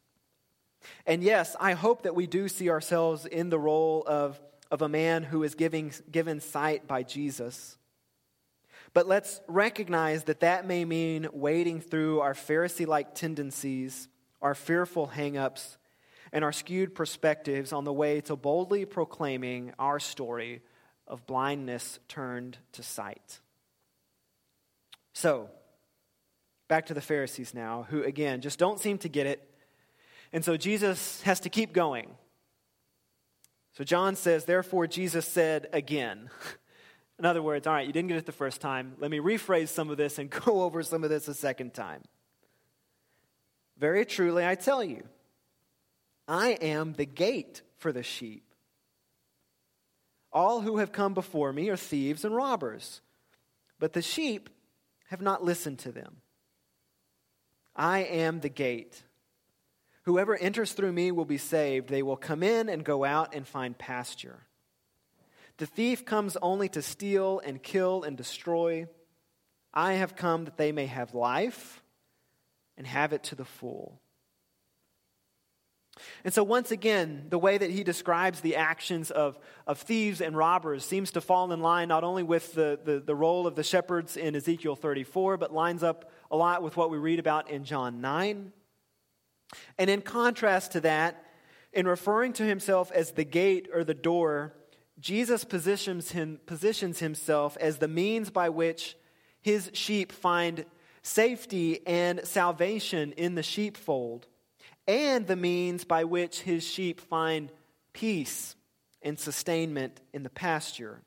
And 1.07 1.23
yes, 1.23 1.57
I 1.59 1.73
hope 1.73 2.03
that 2.03 2.15
we 2.15 2.27
do 2.27 2.49
see 2.49 2.71
ourselves 2.71 3.27
in 3.27 3.51
the 3.51 3.59
role 3.59 4.05
of, 4.07 4.41
of 4.71 4.83
a 4.83 4.89
man 4.89 5.23
who 5.23 5.43
is 5.43 5.55
giving, 5.55 5.93
given 6.11 6.41
sight 6.41 6.87
by 6.87 7.03
Jesus. 7.03 7.77
But 8.93 9.07
let's 9.07 9.41
recognize 9.47 10.25
that 10.25 10.41
that 10.41 10.67
may 10.67 10.85
mean 10.85 11.29
wading 11.33 11.81
through 11.81 12.21
our 12.21 12.35
Pharisee 12.35 12.87
like 12.87 13.15
tendencies, 13.15 14.09
our 14.41 14.55
fearful 14.55 15.07
hang 15.07 15.37
ups, 15.37 15.77
and 16.33 16.45
our 16.45 16.53
skewed 16.53 16.95
perspectives 16.95 17.73
on 17.73 17.85
the 17.85 17.93
way 17.93 18.21
to 18.23 18.37
boldly 18.37 18.85
proclaiming 18.85 19.73
our 19.79 19.99
story 19.99 20.63
of 21.07 21.27
blindness 21.27 21.99
turned 22.09 22.59
to 22.73 22.83
sight. 22.83 23.41
So, 25.13 25.51
back 26.69 26.87
to 26.87 26.95
the 26.95 27.01
Pharisees 27.01 27.55
now, 27.55 27.87
who 27.89 28.03
again 28.03 28.41
just 28.41 28.59
don't 28.59 28.81
seem 28.81 28.99
to 28.99 29.09
get 29.09 29.27
it. 29.27 29.46
And 30.33 30.45
so 30.45 30.57
Jesus 30.57 31.23
has 31.23 31.41
to 31.41 31.49
keep 31.49 31.73
going. 31.73 32.11
So 33.73 33.85
John 33.85 34.17
says, 34.17 34.45
Therefore, 34.45 34.87
Jesus 34.87 35.27
said 35.27 35.69
again. 35.73 36.31
In 37.19 37.25
other 37.25 37.43
words, 37.43 37.67
all 37.67 37.73
right, 37.73 37.87
you 37.87 37.93
didn't 37.93 38.09
get 38.09 38.19
it 38.19 38.27
the 38.27 38.33
first 38.33 38.61
time. 38.61 38.95
Let 38.99 39.11
me 39.11 39.19
rephrase 39.19 39.69
some 39.69 39.91
of 39.91 39.97
this 39.97 40.19
and 40.19 40.29
go 40.45 40.63
over 40.63 40.83
some 40.83 41.05
of 41.05 41.11
this 41.11 41.29
a 41.29 41.35
second 41.35 41.75
time. 41.75 42.03
Very 43.79 44.05
truly, 44.05 44.47
I 44.47 44.55
tell 44.55 44.83
you, 44.83 45.03
I 46.29 46.51
am 46.51 46.95
the 46.95 47.07
gate 47.07 47.63
for 47.79 47.93
the 47.93 48.03
sheep. 48.03 48.43
All 50.33 50.61
who 50.61 50.79
have 50.79 50.93
come 50.93 51.15
before 51.15 51.53
me 51.53 51.69
are 51.71 51.77
thieves 51.77 52.25
and 52.25 52.35
robbers, 52.35 53.01
but 53.79 53.93
the 53.93 54.03
sheep 54.03 54.51
have 55.09 55.23
not 55.23 55.45
listened 55.45 55.79
to 55.81 55.93
them. 55.93 56.17
I 57.75 58.01
am 58.01 58.41
the 58.41 58.49
gate. 58.49 59.03
Whoever 60.07 60.37
enters 60.37 60.73
through 60.73 60.93
me 60.93 61.11
will 61.11 61.25
be 61.25 61.37
saved. 61.37 61.89
They 61.89 62.03
will 62.03 62.17
come 62.17 62.45
in 62.45 62.69
and 62.69 62.85
go 62.85 63.05
out 63.05 63.35
and 63.35 63.47
find 63.47 63.77
pasture. 63.77 64.47
The 65.59 65.67
thief 65.67 66.05
comes 66.05 66.37
only 66.41 66.69
to 66.71 66.83
steal 66.83 67.41
and 67.41 67.61
kill 67.61 68.05
and 68.05 68.17
destroy. 68.17 68.87
I 69.75 69.95
have 69.95 70.15
come 70.15 70.45
that 70.45 70.57
they 70.57 70.71
may 70.71 70.87
have 70.87 71.15
life 71.15 71.83
and 72.79 72.87
have 72.87 73.13
it 73.13 73.25
to 73.25 73.35
the 73.35 73.45
full. 73.45 74.01
And 76.25 76.33
so, 76.33 76.45
once 76.45 76.71
again, 76.71 77.27
the 77.31 77.39
way 77.39 77.59
that 77.59 77.71
he 77.71 77.83
describes 77.83 78.41
the 78.41 78.57
actions 78.57 79.11
of, 79.11 79.39
of 79.67 79.79
thieves 79.79 80.21
and 80.21 80.37
robbers 80.37 80.85
seems 80.85 81.11
to 81.13 81.21
fall 81.21 81.51
in 81.53 81.61
line 81.61 81.89
not 81.89 82.05
only 82.05 82.23
with 82.23 82.53
the, 82.55 82.79
the, 82.85 83.01
the, 83.01 83.15
role 83.15 83.47
of 83.47 83.57
the 83.57 83.65
shepherds 83.65 84.17
in 84.17 84.37
Ezekiel 84.37 84.77
34, 84.77 85.39
but 85.39 85.55
lines 85.55 85.83
up 85.83 86.13
a 86.31 86.37
lot 86.37 86.63
with 86.63 86.77
what 86.77 86.91
we 86.91 86.99
read 86.99 87.19
about 87.19 87.51
in 87.51 87.65
John 87.65 88.03
9. 88.03 88.53
And 89.79 89.91
in 89.91 90.03
contrast 90.03 90.73
to 90.73 90.81
that, 90.81 91.25
in 91.73 91.87
referring 91.87 92.33
to 92.35 92.45
himself 92.45 92.91
as 92.93 93.13
the 93.13 93.25
gate 93.25 93.69
or 93.73 93.85
the 93.85 93.95
door, 93.95 94.55
Jesus 94.99 95.45
positions, 95.45 96.13
him, 96.13 96.41
positions 96.47 97.01
himself 97.01 97.57
as 97.61 97.79
the 97.79 97.89
means 97.89 98.31
by 98.31 98.49
which 98.49 98.97
his 99.43 99.71
sheep 99.75 100.11
find 100.11 100.65
safety 101.03 101.87
and 101.87 102.21
salvation 102.25 103.13
in 103.13 103.35
the 103.35 103.43
sheepfold 103.43 104.27
and 104.89 105.27
the 105.27 105.37
means 105.37 105.85
by 105.85 106.05
which 106.05 106.41
his 106.41 106.65
sheep 106.65 107.01
find 107.01 107.53
peace 107.93 108.57
and 109.03 109.19
sustainment 109.19 110.01
in 110.13 110.23
the 110.23 110.31
pasture. 110.31 111.03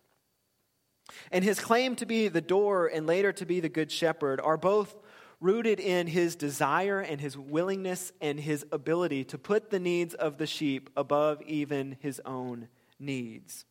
And 1.32 1.44
his 1.44 1.60
claim 1.60 1.96
to 1.98 2.06
be 2.06 2.28
the 2.28 2.42
door 2.42 2.88
and 2.88 3.08
later 3.08 3.32
to 3.34 3.46
be 3.46 3.60
the 3.60 3.70
good 3.70 3.92
shepherd 3.92 4.40
are 4.40 4.58
both 4.58 4.96
rooted 5.42 5.80
in 5.80 6.08
his 6.08 6.36
desire 6.36 7.00
and 7.00 7.22
his 7.22 7.38
willingness 7.38 8.12
and 8.20 8.40
his 8.40 8.66
ability 8.72 9.24
to 9.24 9.38
put 9.38 9.70
the 9.70 9.80
needs 9.80 10.14
of 10.14 10.38
the 10.38 10.48
sheep 10.48 10.90
above 10.98 11.42
even 11.44 11.98
his 12.02 12.22
own 12.26 12.68
needs. 13.00 13.66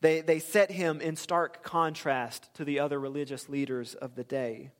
They, 0.00 0.20
they 0.20 0.38
set 0.38 0.70
him 0.70 1.00
in 1.00 1.16
stark 1.16 1.62
contrast 1.62 2.52
to 2.54 2.64
the 2.64 2.80
other 2.80 2.98
religious 2.98 3.48
leaders 3.48 3.94
of 3.94 4.16
the 4.16 4.24
day. 4.24 4.70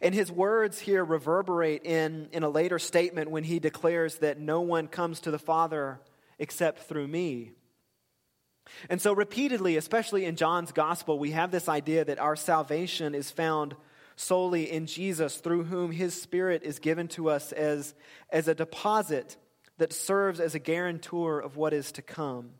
And 0.00 0.14
his 0.14 0.32
words 0.32 0.80
here 0.80 1.04
reverberate 1.04 1.84
in, 1.84 2.28
in 2.32 2.42
a 2.42 2.48
later 2.48 2.78
statement 2.78 3.30
when 3.30 3.44
he 3.44 3.58
declares 3.58 4.16
that 4.16 4.40
no 4.40 4.62
one 4.62 4.88
comes 4.88 5.20
to 5.20 5.30
the 5.30 5.38
Father 5.38 6.00
except 6.38 6.84
through 6.84 7.06
me. 7.06 7.52
And 8.88 9.00
so, 9.00 9.12
repeatedly, 9.12 9.76
especially 9.76 10.24
in 10.24 10.36
John's 10.36 10.72
gospel, 10.72 11.18
we 11.18 11.32
have 11.32 11.50
this 11.50 11.68
idea 11.68 12.04
that 12.04 12.18
our 12.18 12.36
salvation 12.36 13.14
is 13.14 13.30
found 13.30 13.74
solely 14.20 14.70
in 14.70 14.86
Jesus, 14.86 15.38
through 15.38 15.64
whom 15.64 15.92
his 15.92 16.20
Spirit 16.20 16.62
is 16.62 16.78
given 16.78 17.08
to 17.08 17.30
us 17.30 17.52
as, 17.52 17.94
as 18.30 18.48
a 18.48 18.54
deposit 18.54 19.36
that 19.78 19.92
serves 19.92 20.40
as 20.40 20.54
a 20.54 20.58
guarantor 20.58 21.40
of 21.40 21.56
what 21.56 21.72
is 21.72 21.92
to 21.92 22.02
come. 22.02 22.50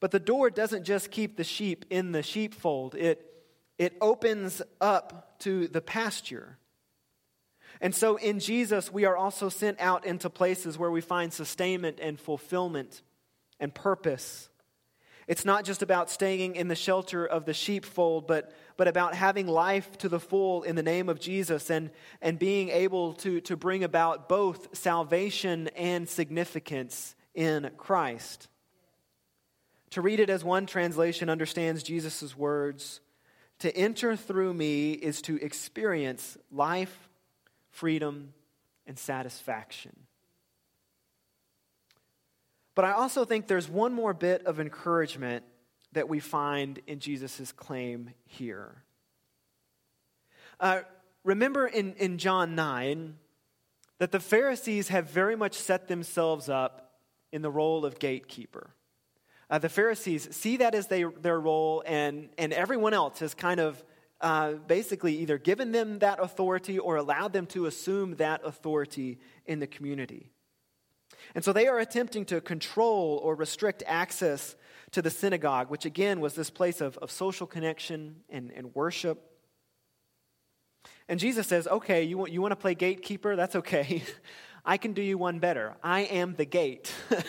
But 0.00 0.10
the 0.10 0.20
door 0.20 0.50
doesn't 0.50 0.84
just 0.84 1.10
keep 1.10 1.36
the 1.36 1.44
sheep 1.44 1.84
in 1.90 2.12
the 2.12 2.22
sheepfold, 2.22 2.94
it 2.94 3.32
it 3.78 3.96
opens 4.00 4.62
up 4.80 5.38
to 5.40 5.68
the 5.68 5.80
pasture. 5.80 6.58
And 7.80 7.94
so 7.94 8.16
in 8.16 8.40
Jesus, 8.40 8.90
we 8.90 9.04
are 9.04 9.16
also 9.16 9.48
sent 9.48 9.80
out 9.80 10.06
into 10.06 10.30
places 10.30 10.78
where 10.78 10.90
we 10.90 11.02
find 11.02 11.32
sustainment 11.32 11.98
and 12.00 12.18
fulfillment 12.18 13.02
and 13.60 13.74
purpose. 13.74 14.48
It's 15.26 15.44
not 15.44 15.64
just 15.64 15.82
about 15.82 16.08
staying 16.08 16.54
in 16.54 16.68
the 16.68 16.76
shelter 16.76 17.26
of 17.26 17.46
the 17.46 17.54
sheepfold, 17.54 18.26
but, 18.26 18.52
but 18.76 18.86
about 18.86 19.14
having 19.14 19.48
life 19.48 19.98
to 19.98 20.08
the 20.08 20.20
full 20.20 20.62
in 20.62 20.76
the 20.76 20.82
name 20.82 21.08
of 21.08 21.18
Jesus 21.18 21.68
and, 21.68 21.90
and 22.22 22.38
being 22.38 22.68
able 22.68 23.14
to, 23.14 23.40
to 23.42 23.56
bring 23.56 23.82
about 23.82 24.28
both 24.28 24.76
salvation 24.76 25.68
and 25.76 26.08
significance 26.08 27.16
in 27.34 27.70
Christ. 27.76 28.48
To 29.90 30.00
read 30.00 30.20
it 30.20 30.30
as 30.30 30.44
one 30.44 30.66
translation 30.66 31.28
understands 31.28 31.82
Jesus' 31.82 32.36
words 32.36 33.00
to 33.60 33.74
enter 33.74 34.16
through 34.16 34.52
me 34.52 34.92
is 34.92 35.22
to 35.22 35.36
experience 35.42 36.36
life, 36.50 37.08
freedom, 37.70 38.34
and 38.86 38.98
satisfaction. 38.98 40.05
But 42.76 42.84
I 42.84 42.92
also 42.92 43.24
think 43.24 43.48
there's 43.48 43.68
one 43.68 43.94
more 43.94 44.12
bit 44.12 44.46
of 44.46 44.60
encouragement 44.60 45.44
that 45.92 46.08
we 46.10 46.20
find 46.20 46.78
in 46.86 47.00
Jesus' 47.00 47.50
claim 47.50 48.10
here. 48.26 48.84
Uh, 50.60 50.80
remember 51.24 51.66
in, 51.66 51.94
in 51.94 52.18
John 52.18 52.54
9 52.54 53.16
that 53.98 54.12
the 54.12 54.20
Pharisees 54.20 54.88
have 54.88 55.08
very 55.08 55.36
much 55.36 55.54
set 55.54 55.88
themselves 55.88 56.50
up 56.50 57.00
in 57.32 57.40
the 57.40 57.50
role 57.50 57.86
of 57.86 57.98
gatekeeper. 57.98 58.74
Uh, 59.48 59.58
the 59.58 59.70
Pharisees 59.70 60.28
see 60.36 60.58
that 60.58 60.74
as 60.74 60.88
they, 60.88 61.04
their 61.04 61.40
role, 61.40 61.82
and, 61.86 62.28
and 62.36 62.52
everyone 62.52 62.92
else 62.92 63.20
has 63.20 63.32
kind 63.32 63.58
of 63.58 63.82
uh, 64.20 64.52
basically 64.52 65.16
either 65.18 65.38
given 65.38 65.72
them 65.72 66.00
that 66.00 66.20
authority 66.20 66.78
or 66.78 66.96
allowed 66.96 67.32
them 67.32 67.46
to 67.46 67.64
assume 67.64 68.16
that 68.16 68.42
authority 68.44 69.18
in 69.46 69.60
the 69.60 69.66
community. 69.66 70.30
And 71.34 71.44
so 71.44 71.52
they 71.52 71.66
are 71.66 71.78
attempting 71.78 72.24
to 72.26 72.40
control 72.40 73.20
or 73.22 73.34
restrict 73.34 73.82
access 73.86 74.56
to 74.92 75.02
the 75.02 75.10
synagogue, 75.10 75.70
which 75.70 75.84
again 75.84 76.20
was 76.20 76.34
this 76.34 76.50
place 76.50 76.80
of, 76.80 76.96
of 76.98 77.10
social 77.10 77.46
connection 77.46 78.16
and, 78.30 78.52
and 78.52 78.74
worship. 78.74 79.32
And 81.08 81.20
Jesus 81.20 81.46
says, 81.46 81.66
Okay, 81.66 82.04
you 82.04 82.18
want, 82.18 82.32
you 82.32 82.40
want 82.40 82.52
to 82.52 82.56
play 82.56 82.74
gatekeeper? 82.74 83.36
That's 83.36 83.56
okay. 83.56 84.02
I 84.64 84.78
can 84.78 84.94
do 84.94 85.02
you 85.02 85.16
one 85.18 85.38
better. 85.38 85.76
I 85.82 86.00
am 86.02 86.34
the 86.34 86.44
gate. 86.44 86.92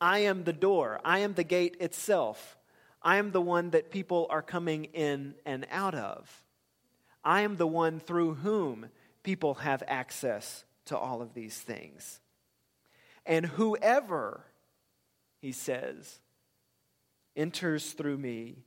I 0.00 0.20
am 0.20 0.44
the 0.44 0.52
door, 0.52 1.00
I 1.04 1.20
am 1.20 1.34
the 1.34 1.44
gate 1.44 1.76
itself. 1.80 2.56
I 3.00 3.16
am 3.16 3.30
the 3.30 3.40
one 3.40 3.70
that 3.70 3.90
people 3.90 4.26
are 4.28 4.42
coming 4.42 4.86
in 4.86 5.34
and 5.46 5.66
out 5.70 5.94
of. 5.94 6.44
I 7.24 7.42
am 7.42 7.56
the 7.56 7.66
one 7.66 8.00
through 8.00 8.34
whom 8.34 8.88
people 9.22 9.54
have 9.54 9.84
access 9.86 10.64
to 10.86 10.98
all 10.98 11.22
of 11.22 11.32
these 11.32 11.56
things. 11.56 12.20
And 13.28 13.44
whoever, 13.46 14.40
he 15.40 15.52
says, 15.52 16.18
enters 17.36 17.92
through 17.92 18.16
me 18.16 18.64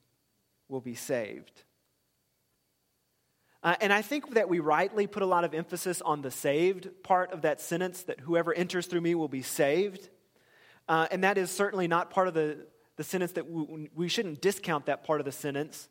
will 0.70 0.80
be 0.80 0.96
saved. 0.96 1.64
Uh, 3.64 3.76
and 3.82 3.92
I 3.92 4.02
think 4.02 4.36
that 4.36 4.50
we 4.50 4.60
rightly 4.60 5.08
put 5.08 5.24
a 5.24 5.26
lot 5.26 5.44
of 5.44 5.54
emphasis 5.54 6.02
on 6.02 6.22
the 6.22 6.32
saved 6.32 6.90
part 7.04 7.32
of 7.32 7.42
that 7.42 7.60
sentence 7.60 8.04
that 8.04 8.20
whoever 8.22 8.54
enters 8.54 8.86
through 8.88 9.02
me 9.02 9.16
will 9.16 9.28
be 9.28 9.42
saved. 9.42 10.10
Uh, 10.88 11.08
and 11.12 11.24
that 11.24 11.38
is 11.38 11.52
certainly 11.52 11.88
not 11.88 12.12
part 12.12 12.28
of 12.28 12.34
the, 12.34 12.66
the 12.98 13.04
sentence 13.04 13.34
that 13.34 13.50
we, 13.50 13.90
we 13.96 14.08
shouldn't 14.08 14.42
discount 14.42 14.86
that 14.86 15.04
part 15.04 15.20
of 15.20 15.26
the 15.26 15.32
sentence. 15.32 15.90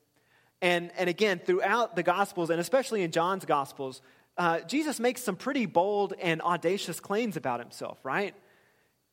And, 0.62 0.90
and 0.96 1.08
again, 1.10 1.40
throughout 1.44 1.96
the 1.96 2.02
Gospels, 2.02 2.50
and 2.50 2.60
especially 2.60 3.02
in 3.02 3.10
John's 3.10 3.44
Gospels, 3.44 4.00
uh, 4.36 4.60
Jesus 4.60 5.00
makes 5.00 5.22
some 5.22 5.36
pretty 5.36 5.66
bold 5.66 6.14
and 6.20 6.40
audacious 6.42 7.00
claims 7.00 7.36
about 7.36 7.60
himself, 7.60 7.98
right? 8.04 8.34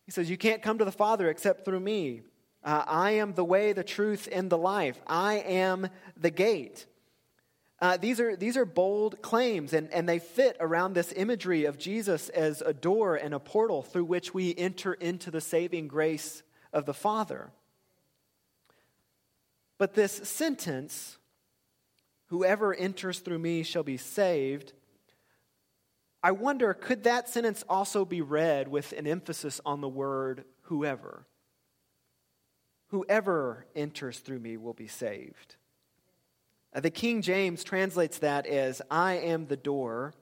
He 0.07 0.11
says, 0.11 0.29
You 0.29 0.37
can't 0.37 0.63
come 0.63 0.79
to 0.79 0.85
the 0.85 0.91
Father 0.91 1.29
except 1.29 1.65
through 1.65 1.81
me. 1.81 2.21
Uh, 2.63 2.83
I 2.87 3.11
am 3.11 3.33
the 3.33 3.45
way, 3.45 3.73
the 3.73 3.83
truth, 3.83 4.27
and 4.31 4.49
the 4.49 4.57
life. 4.57 4.99
I 5.05 5.35
am 5.35 5.89
the 6.15 6.31
gate. 6.31 6.87
Uh, 7.79 7.97
these, 7.97 8.19
are, 8.19 8.35
these 8.35 8.57
are 8.57 8.65
bold 8.65 9.21
claims, 9.21 9.73
and, 9.73 9.91
and 9.93 10.09
they 10.09 10.17
fit 10.17 10.57
around 10.59 10.93
this 10.93 11.13
imagery 11.15 11.65
of 11.65 11.77
Jesus 11.77 12.29
as 12.29 12.61
a 12.61 12.73
door 12.73 13.15
and 13.15 13.35
a 13.35 13.39
portal 13.39 13.83
through 13.83 14.05
which 14.05 14.33
we 14.33 14.55
enter 14.55 14.93
into 14.93 15.29
the 15.29 15.41
saving 15.41 15.87
grace 15.87 16.41
of 16.73 16.85
the 16.85 16.93
Father. 16.93 17.51
But 19.77 19.93
this 19.93 20.13
sentence, 20.13 21.17
whoever 22.27 22.73
enters 22.73 23.19
through 23.19 23.39
me 23.39 23.61
shall 23.61 23.83
be 23.83 23.97
saved, 23.97 24.73
I 26.27 26.31
wonder, 26.31 26.73
could 26.73 27.05
that 27.05 27.29
sentence 27.29 27.63
also 27.69 28.03
be 28.03 28.21
read 28.21 28.67
with 28.67 28.91
an 28.91 29.07
emphasis 29.07 29.61
on 29.65 29.79
the 29.79 29.87
word 29.87 30.43
whoever? 30.63 31.25
Whoever 32.87 33.65
enters 33.73 34.19
through 34.19 34.39
me 34.39 34.57
will 34.57 34.73
be 34.73 34.89
saved. 34.89 35.55
Uh, 36.75 36.81
the 36.81 36.89
King 36.89 37.21
James 37.21 37.63
translates 37.63 38.19
that 38.19 38.45
as 38.45 38.81
I 38.91 39.13
am 39.13 39.47
the 39.47 39.55
door. 39.55 40.13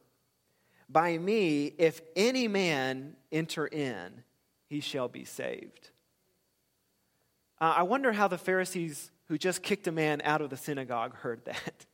By 0.88 1.18
me, 1.18 1.74
if 1.80 2.02
any 2.16 2.48
man 2.48 3.16
enter 3.32 3.66
in, 3.66 4.24
he 4.68 4.82
shall 4.82 5.08
be 5.08 5.26
saved. 5.26 5.90
Uh, 7.60 7.74
I 7.78 7.82
wonder 7.82 8.12
how 8.12 8.28
the 8.28 8.38
Pharisees 8.38 9.10
who 9.28 9.40
just 9.40 9.64
kicked 9.64 9.88
a 9.88 9.92
man 9.92 10.22
out 10.24 10.42
of 10.42 10.52
the 10.52 10.58
synagogue 10.58 11.16
heard 11.22 11.44
that. 11.46 11.86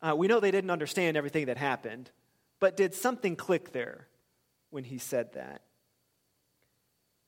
Uh, 0.00 0.16
we 0.16 0.28
know 0.28 0.40
they 0.40 0.50
didn't 0.50 0.70
understand 0.70 1.18
everything 1.18 1.44
that 1.46 1.58
happened, 1.58 2.10
but 2.60 2.76
did 2.76 2.94
something 2.94 3.36
click 3.36 3.72
there 3.72 4.08
when 4.70 4.84
he 4.84 4.98
said 4.98 5.32
that? 5.34 5.62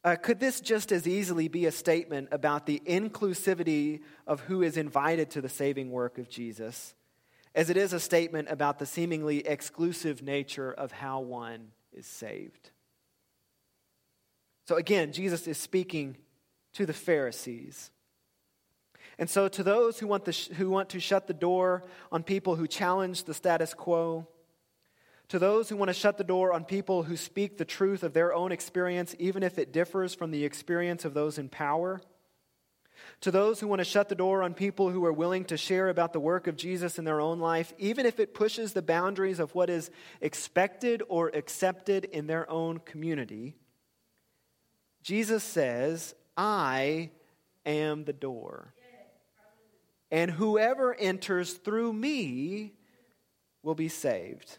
Uh, 0.02 0.16
could 0.16 0.40
this 0.40 0.60
just 0.60 0.92
as 0.92 1.06
easily 1.06 1.48
be 1.48 1.66
a 1.66 1.72
statement 1.72 2.28
about 2.32 2.64
the 2.64 2.80
inclusivity 2.86 4.00
of 4.26 4.40
who 4.40 4.62
is 4.62 4.76
invited 4.76 5.30
to 5.30 5.42
the 5.42 5.48
saving 5.48 5.90
work 5.90 6.16
of 6.16 6.28
Jesus 6.28 6.94
as 7.54 7.68
it 7.68 7.76
is 7.76 7.92
a 7.92 8.00
statement 8.00 8.48
about 8.50 8.78
the 8.78 8.86
seemingly 8.86 9.46
exclusive 9.46 10.22
nature 10.22 10.72
of 10.72 10.90
how 10.90 11.20
one 11.20 11.68
is 11.92 12.06
saved? 12.06 12.70
So 14.66 14.76
again, 14.76 15.12
Jesus 15.12 15.46
is 15.46 15.58
speaking 15.58 16.16
to 16.74 16.86
the 16.86 16.92
Pharisees. 16.94 17.90
And 19.18 19.28
so, 19.28 19.48
to 19.48 19.62
those 19.62 19.98
who 19.98 20.06
want, 20.06 20.24
the, 20.24 20.32
who 20.56 20.70
want 20.70 20.90
to 20.90 21.00
shut 21.00 21.26
the 21.26 21.34
door 21.34 21.84
on 22.10 22.22
people 22.22 22.56
who 22.56 22.66
challenge 22.66 23.24
the 23.24 23.34
status 23.34 23.74
quo, 23.74 24.26
to 25.30 25.38
those 25.38 25.68
who 25.68 25.76
want 25.76 25.88
to 25.88 25.94
shut 25.94 26.18
the 26.18 26.24
door 26.24 26.52
on 26.52 26.64
people 26.64 27.04
who 27.04 27.16
speak 27.16 27.56
the 27.56 27.64
truth 27.64 28.02
of 28.02 28.12
their 28.12 28.34
own 28.34 28.50
experience, 28.50 29.14
even 29.20 29.44
if 29.44 29.58
it 29.58 29.72
differs 29.72 30.12
from 30.12 30.32
the 30.32 30.44
experience 30.44 31.04
of 31.04 31.14
those 31.14 31.38
in 31.38 31.48
power. 31.48 32.00
To 33.22 33.30
those 33.30 33.60
who 33.60 33.68
want 33.68 33.78
to 33.78 33.84
shut 33.84 34.08
the 34.08 34.16
door 34.16 34.42
on 34.42 34.54
people 34.54 34.90
who 34.90 35.04
are 35.04 35.12
willing 35.12 35.44
to 35.46 35.56
share 35.56 35.88
about 35.88 36.12
the 36.12 36.18
work 36.18 36.48
of 36.48 36.56
Jesus 36.56 36.98
in 36.98 37.04
their 37.04 37.20
own 37.20 37.38
life, 37.38 37.72
even 37.78 38.06
if 38.06 38.18
it 38.18 38.34
pushes 38.34 38.72
the 38.72 38.82
boundaries 38.82 39.38
of 39.38 39.54
what 39.54 39.70
is 39.70 39.92
expected 40.20 41.00
or 41.08 41.28
accepted 41.28 42.06
in 42.06 42.26
their 42.26 42.50
own 42.50 42.78
community, 42.78 43.54
Jesus 45.04 45.44
says, 45.44 46.12
I 46.36 47.10
am 47.64 48.04
the 48.04 48.12
door. 48.12 48.74
And 50.10 50.28
whoever 50.28 50.92
enters 50.92 51.52
through 51.52 51.92
me 51.92 52.72
will 53.62 53.76
be 53.76 53.88
saved. 53.88 54.58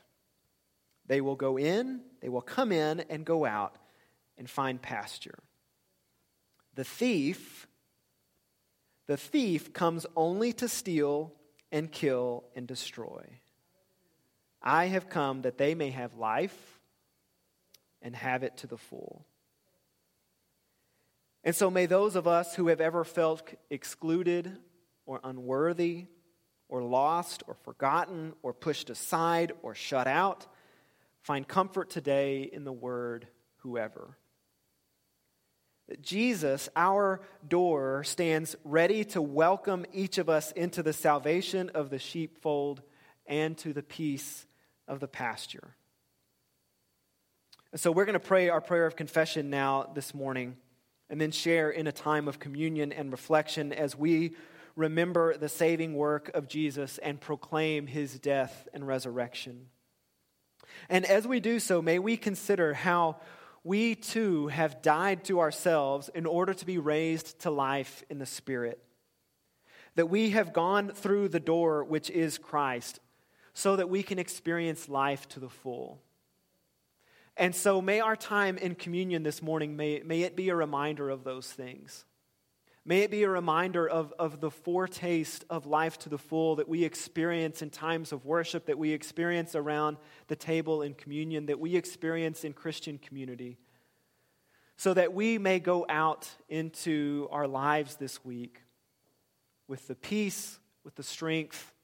They 1.11 1.19
will 1.19 1.35
go 1.35 1.57
in, 1.57 1.99
they 2.21 2.29
will 2.29 2.41
come 2.41 2.71
in 2.71 3.01
and 3.01 3.25
go 3.25 3.43
out 3.43 3.75
and 4.37 4.49
find 4.49 4.81
pasture. 4.81 5.39
The 6.75 6.85
thief, 6.85 7.67
the 9.07 9.17
thief 9.17 9.73
comes 9.73 10.05
only 10.15 10.53
to 10.53 10.69
steal 10.69 11.33
and 11.69 11.91
kill 11.91 12.45
and 12.55 12.65
destroy. 12.65 13.25
I 14.63 14.85
have 14.85 15.09
come 15.09 15.41
that 15.41 15.57
they 15.57 15.75
may 15.75 15.89
have 15.89 16.15
life 16.15 16.79
and 18.01 18.15
have 18.15 18.43
it 18.43 18.55
to 18.59 18.67
the 18.67 18.77
full. 18.77 19.25
And 21.43 21.53
so 21.53 21.69
may 21.69 21.87
those 21.87 22.15
of 22.15 22.25
us 22.25 22.55
who 22.55 22.69
have 22.69 22.79
ever 22.79 23.03
felt 23.03 23.53
excluded 23.69 24.49
or 25.05 25.19
unworthy 25.25 26.05
or 26.69 26.81
lost 26.81 27.43
or 27.49 27.55
forgotten 27.65 28.31
or 28.41 28.53
pushed 28.53 28.89
aside 28.89 29.51
or 29.61 29.75
shut 29.75 30.07
out 30.07 30.47
Find 31.21 31.47
comfort 31.47 31.89
today 31.89 32.49
in 32.51 32.63
the 32.63 32.71
word 32.71 33.27
whoever. 33.57 34.17
Jesus, 36.01 36.69
our 36.75 37.21
door, 37.47 38.03
stands 38.03 38.55
ready 38.63 39.03
to 39.05 39.21
welcome 39.21 39.85
each 39.93 40.17
of 40.17 40.29
us 40.29 40.51
into 40.53 40.81
the 40.81 40.93
salvation 40.93 41.69
of 41.69 41.89
the 41.89 41.99
sheepfold 41.99 42.81
and 43.25 43.57
to 43.59 43.73
the 43.73 43.83
peace 43.83 44.45
of 44.87 44.99
the 44.99 45.07
pasture. 45.07 45.75
so 47.75 47.91
we're 47.91 48.05
going 48.05 48.13
to 48.13 48.19
pray 48.19 48.49
our 48.49 48.61
prayer 48.61 48.85
of 48.85 48.95
confession 48.95 49.49
now 49.49 49.89
this 49.93 50.13
morning 50.13 50.57
and 51.09 51.21
then 51.21 51.31
share 51.31 51.69
in 51.69 51.87
a 51.87 51.91
time 51.91 52.27
of 52.27 52.39
communion 52.39 52.91
and 52.91 53.11
reflection 53.11 53.71
as 53.71 53.97
we 53.97 54.35
remember 54.75 55.37
the 55.37 55.49
saving 55.49 55.93
work 55.93 56.31
of 56.33 56.47
Jesus 56.47 56.97
and 56.97 57.21
proclaim 57.21 57.85
his 57.87 58.17
death 58.17 58.67
and 58.73 58.87
resurrection. 58.87 59.67
And 60.89 61.05
as 61.05 61.27
we 61.27 61.39
do 61.39 61.59
so, 61.59 61.81
may 61.81 61.99
we 61.99 62.17
consider 62.17 62.73
how 62.73 63.17
we 63.63 63.95
too 63.95 64.47
have 64.47 64.81
died 64.81 65.23
to 65.25 65.39
ourselves 65.39 66.09
in 66.13 66.25
order 66.25 66.53
to 66.53 66.65
be 66.65 66.77
raised 66.77 67.39
to 67.41 67.51
life 67.51 68.03
in 68.09 68.19
the 68.19 68.25
Spirit. 68.25 68.81
That 69.95 70.09
we 70.09 70.31
have 70.31 70.53
gone 70.53 70.89
through 70.89 71.29
the 71.29 71.39
door 71.39 71.83
which 71.83 72.09
is 72.09 72.37
Christ 72.37 72.99
so 73.53 73.75
that 73.75 73.89
we 73.89 74.03
can 74.03 74.19
experience 74.19 74.89
life 74.89 75.27
to 75.29 75.39
the 75.39 75.49
full. 75.49 76.01
And 77.37 77.55
so 77.55 77.81
may 77.81 77.99
our 77.99 78.15
time 78.15 78.57
in 78.57 78.75
communion 78.75 79.23
this 79.23 79.41
morning, 79.41 79.75
may, 79.75 80.01
may 80.05 80.21
it 80.21 80.35
be 80.35 80.49
a 80.49 80.55
reminder 80.55 81.09
of 81.09 81.23
those 81.23 81.47
things. 81.51 82.05
May 82.83 83.01
it 83.01 83.11
be 83.11 83.21
a 83.23 83.29
reminder 83.29 83.87
of, 83.87 84.11
of 84.17 84.41
the 84.41 84.49
foretaste 84.49 85.45
of 85.51 85.67
life 85.67 85.99
to 85.99 86.09
the 86.09 86.17
full 86.17 86.55
that 86.55 86.67
we 86.67 86.83
experience 86.83 87.61
in 87.61 87.69
times 87.69 88.11
of 88.11 88.25
worship, 88.25 88.65
that 88.65 88.77
we 88.77 88.91
experience 88.91 89.53
around 89.53 89.97
the 90.27 90.35
table 90.35 90.81
in 90.81 90.95
communion, 90.95 91.45
that 91.45 91.59
we 91.59 91.75
experience 91.75 92.43
in 92.43 92.53
Christian 92.53 92.97
community, 92.97 93.59
so 94.77 94.95
that 94.95 95.13
we 95.13 95.37
may 95.37 95.59
go 95.59 95.85
out 95.89 96.27
into 96.49 97.27
our 97.31 97.47
lives 97.47 97.97
this 97.97 98.25
week 98.25 98.63
with 99.67 99.87
the 99.87 99.95
peace, 99.95 100.59
with 100.83 100.95
the 100.95 101.03
strength, 101.03 101.75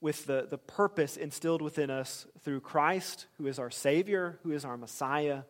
with 0.00 0.26
the, 0.26 0.46
the 0.48 0.58
purpose 0.58 1.16
instilled 1.16 1.60
within 1.60 1.90
us 1.90 2.28
through 2.44 2.60
Christ, 2.60 3.26
who 3.36 3.48
is 3.48 3.58
our 3.58 3.70
Savior, 3.70 4.38
who 4.44 4.52
is 4.52 4.64
our 4.64 4.76
Messiah, 4.76 5.42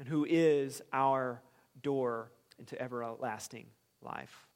and 0.00 0.08
who 0.08 0.26
is 0.28 0.82
our 0.92 1.40
door 1.80 2.32
into 2.58 2.80
everlasting 2.82 3.66
life. 4.04 4.46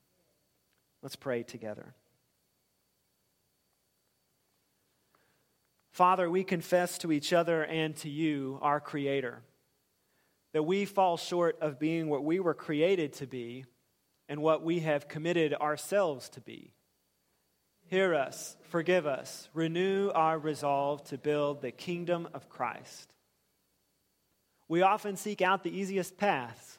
Let's 1.02 1.16
pray 1.16 1.42
together. 1.42 1.94
Father, 5.90 6.30
we 6.30 6.44
confess 6.44 6.98
to 6.98 7.10
each 7.10 7.32
other 7.32 7.64
and 7.64 7.96
to 7.96 8.08
you, 8.08 8.58
our 8.62 8.78
Creator, 8.78 9.42
that 10.52 10.62
we 10.62 10.84
fall 10.84 11.16
short 11.16 11.58
of 11.60 11.78
being 11.78 12.08
what 12.08 12.22
we 12.24 12.38
were 12.38 12.54
created 12.54 13.12
to 13.14 13.26
be 13.26 13.64
and 14.28 14.40
what 14.40 14.62
we 14.62 14.80
have 14.80 15.08
committed 15.08 15.54
ourselves 15.54 16.28
to 16.30 16.40
be. 16.40 16.72
Hear 17.86 18.14
us, 18.14 18.56
forgive 18.68 19.06
us, 19.06 19.48
renew 19.54 20.10
our 20.10 20.38
resolve 20.38 21.02
to 21.04 21.18
build 21.18 21.62
the 21.62 21.72
kingdom 21.72 22.28
of 22.34 22.48
Christ. 22.48 23.12
We 24.68 24.82
often 24.82 25.16
seek 25.16 25.40
out 25.40 25.64
the 25.64 25.76
easiest 25.76 26.18
paths 26.18 26.77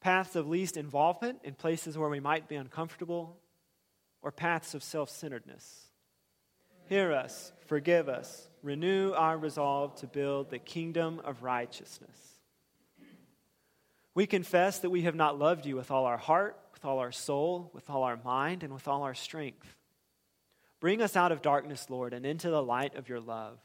paths 0.00 0.36
of 0.36 0.48
least 0.48 0.76
involvement 0.76 1.40
in 1.44 1.54
places 1.54 1.96
where 1.96 2.08
we 2.08 2.20
might 2.20 2.48
be 2.48 2.56
uncomfortable, 2.56 3.36
or 4.22 4.32
paths 4.32 4.74
of 4.74 4.82
self 4.82 5.10
centeredness. 5.10 5.86
Hear 6.88 7.12
us, 7.12 7.52
forgive 7.66 8.08
us, 8.08 8.48
renew 8.62 9.12
our 9.12 9.38
resolve 9.38 9.94
to 9.96 10.06
build 10.06 10.50
the 10.50 10.58
kingdom 10.58 11.20
of 11.24 11.42
righteousness. 11.42 12.40
We 14.14 14.26
confess 14.26 14.80
that 14.80 14.90
we 14.90 15.02
have 15.02 15.14
not 15.14 15.38
loved 15.38 15.66
you 15.66 15.76
with 15.76 15.90
all 15.90 16.04
our 16.04 16.18
heart, 16.18 16.58
with 16.72 16.84
all 16.84 16.98
our 16.98 17.12
soul, 17.12 17.70
with 17.72 17.88
all 17.88 18.02
our 18.02 18.18
mind, 18.24 18.64
and 18.64 18.74
with 18.74 18.88
all 18.88 19.04
our 19.04 19.14
strength. 19.14 19.76
Bring 20.80 21.00
us 21.00 21.14
out 21.14 21.30
of 21.30 21.42
darkness, 21.42 21.88
Lord, 21.88 22.12
and 22.12 22.26
into 22.26 22.50
the 22.50 22.62
light 22.62 22.96
of 22.96 23.08
your 23.08 23.20
love. 23.20 23.58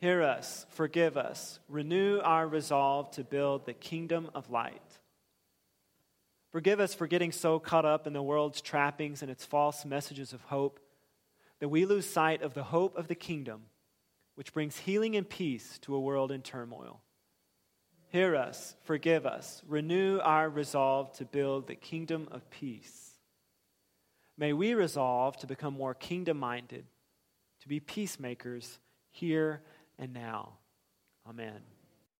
Hear 0.00 0.22
us, 0.22 0.66
forgive 0.70 1.16
us, 1.16 1.58
renew 1.68 2.20
our 2.20 2.46
resolve 2.46 3.10
to 3.12 3.24
build 3.24 3.64
the 3.64 3.72
kingdom 3.72 4.30
of 4.34 4.50
light. 4.50 4.82
Forgive 6.54 6.78
us 6.78 6.94
for 6.94 7.08
getting 7.08 7.32
so 7.32 7.58
caught 7.58 7.84
up 7.84 8.06
in 8.06 8.12
the 8.12 8.22
world's 8.22 8.60
trappings 8.60 9.22
and 9.22 9.28
its 9.28 9.44
false 9.44 9.84
messages 9.84 10.32
of 10.32 10.40
hope 10.42 10.78
that 11.58 11.68
we 11.68 11.84
lose 11.84 12.06
sight 12.08 12.42
of 12.42 12.54
the 12.54 12.62
hope 12.62 12.96
of 12.96 13.08
the 13.08 13.16
kingdom, 13.16 13.62
which 14.36 14.52
brings 14.52 14.76
healing 14.76 15.16
and 15.16 15.28
peace 15.28 15.80
to 15.80 15.96
a 15.96 16.00
world 16.00 16.30
in 16.30 16.42
turmoil. 16.42 17.00
Hear 18.10 18.36
us, 18.36 18.76
forgive 18.84 19.26
us, 19.26 19.64
renew 19.66 20.20
our 20.20 20.48
resolve 20.48 21.12
to 21.14 21.24
build 21.24 21.66
the 21.66 21.74
kingdom 21.74 22.28
of 22.30 22.48
peace. 22.50 23.18
May 24.38 24.52
we 24.52 24.74
resolve 24.74 25.36
to 25.38 25.48
become 25.48 25.74
more 25.74 25.92
kingdom 25.92 26.38
minded, 26.38 26.84
to 27.62 27.68
be 27.68 27.80
peacemakers 27.80 28.78
here 29.10 29.60
and 29.98 30.12
now. 30.12 30.52
Amen. 31.28 31.73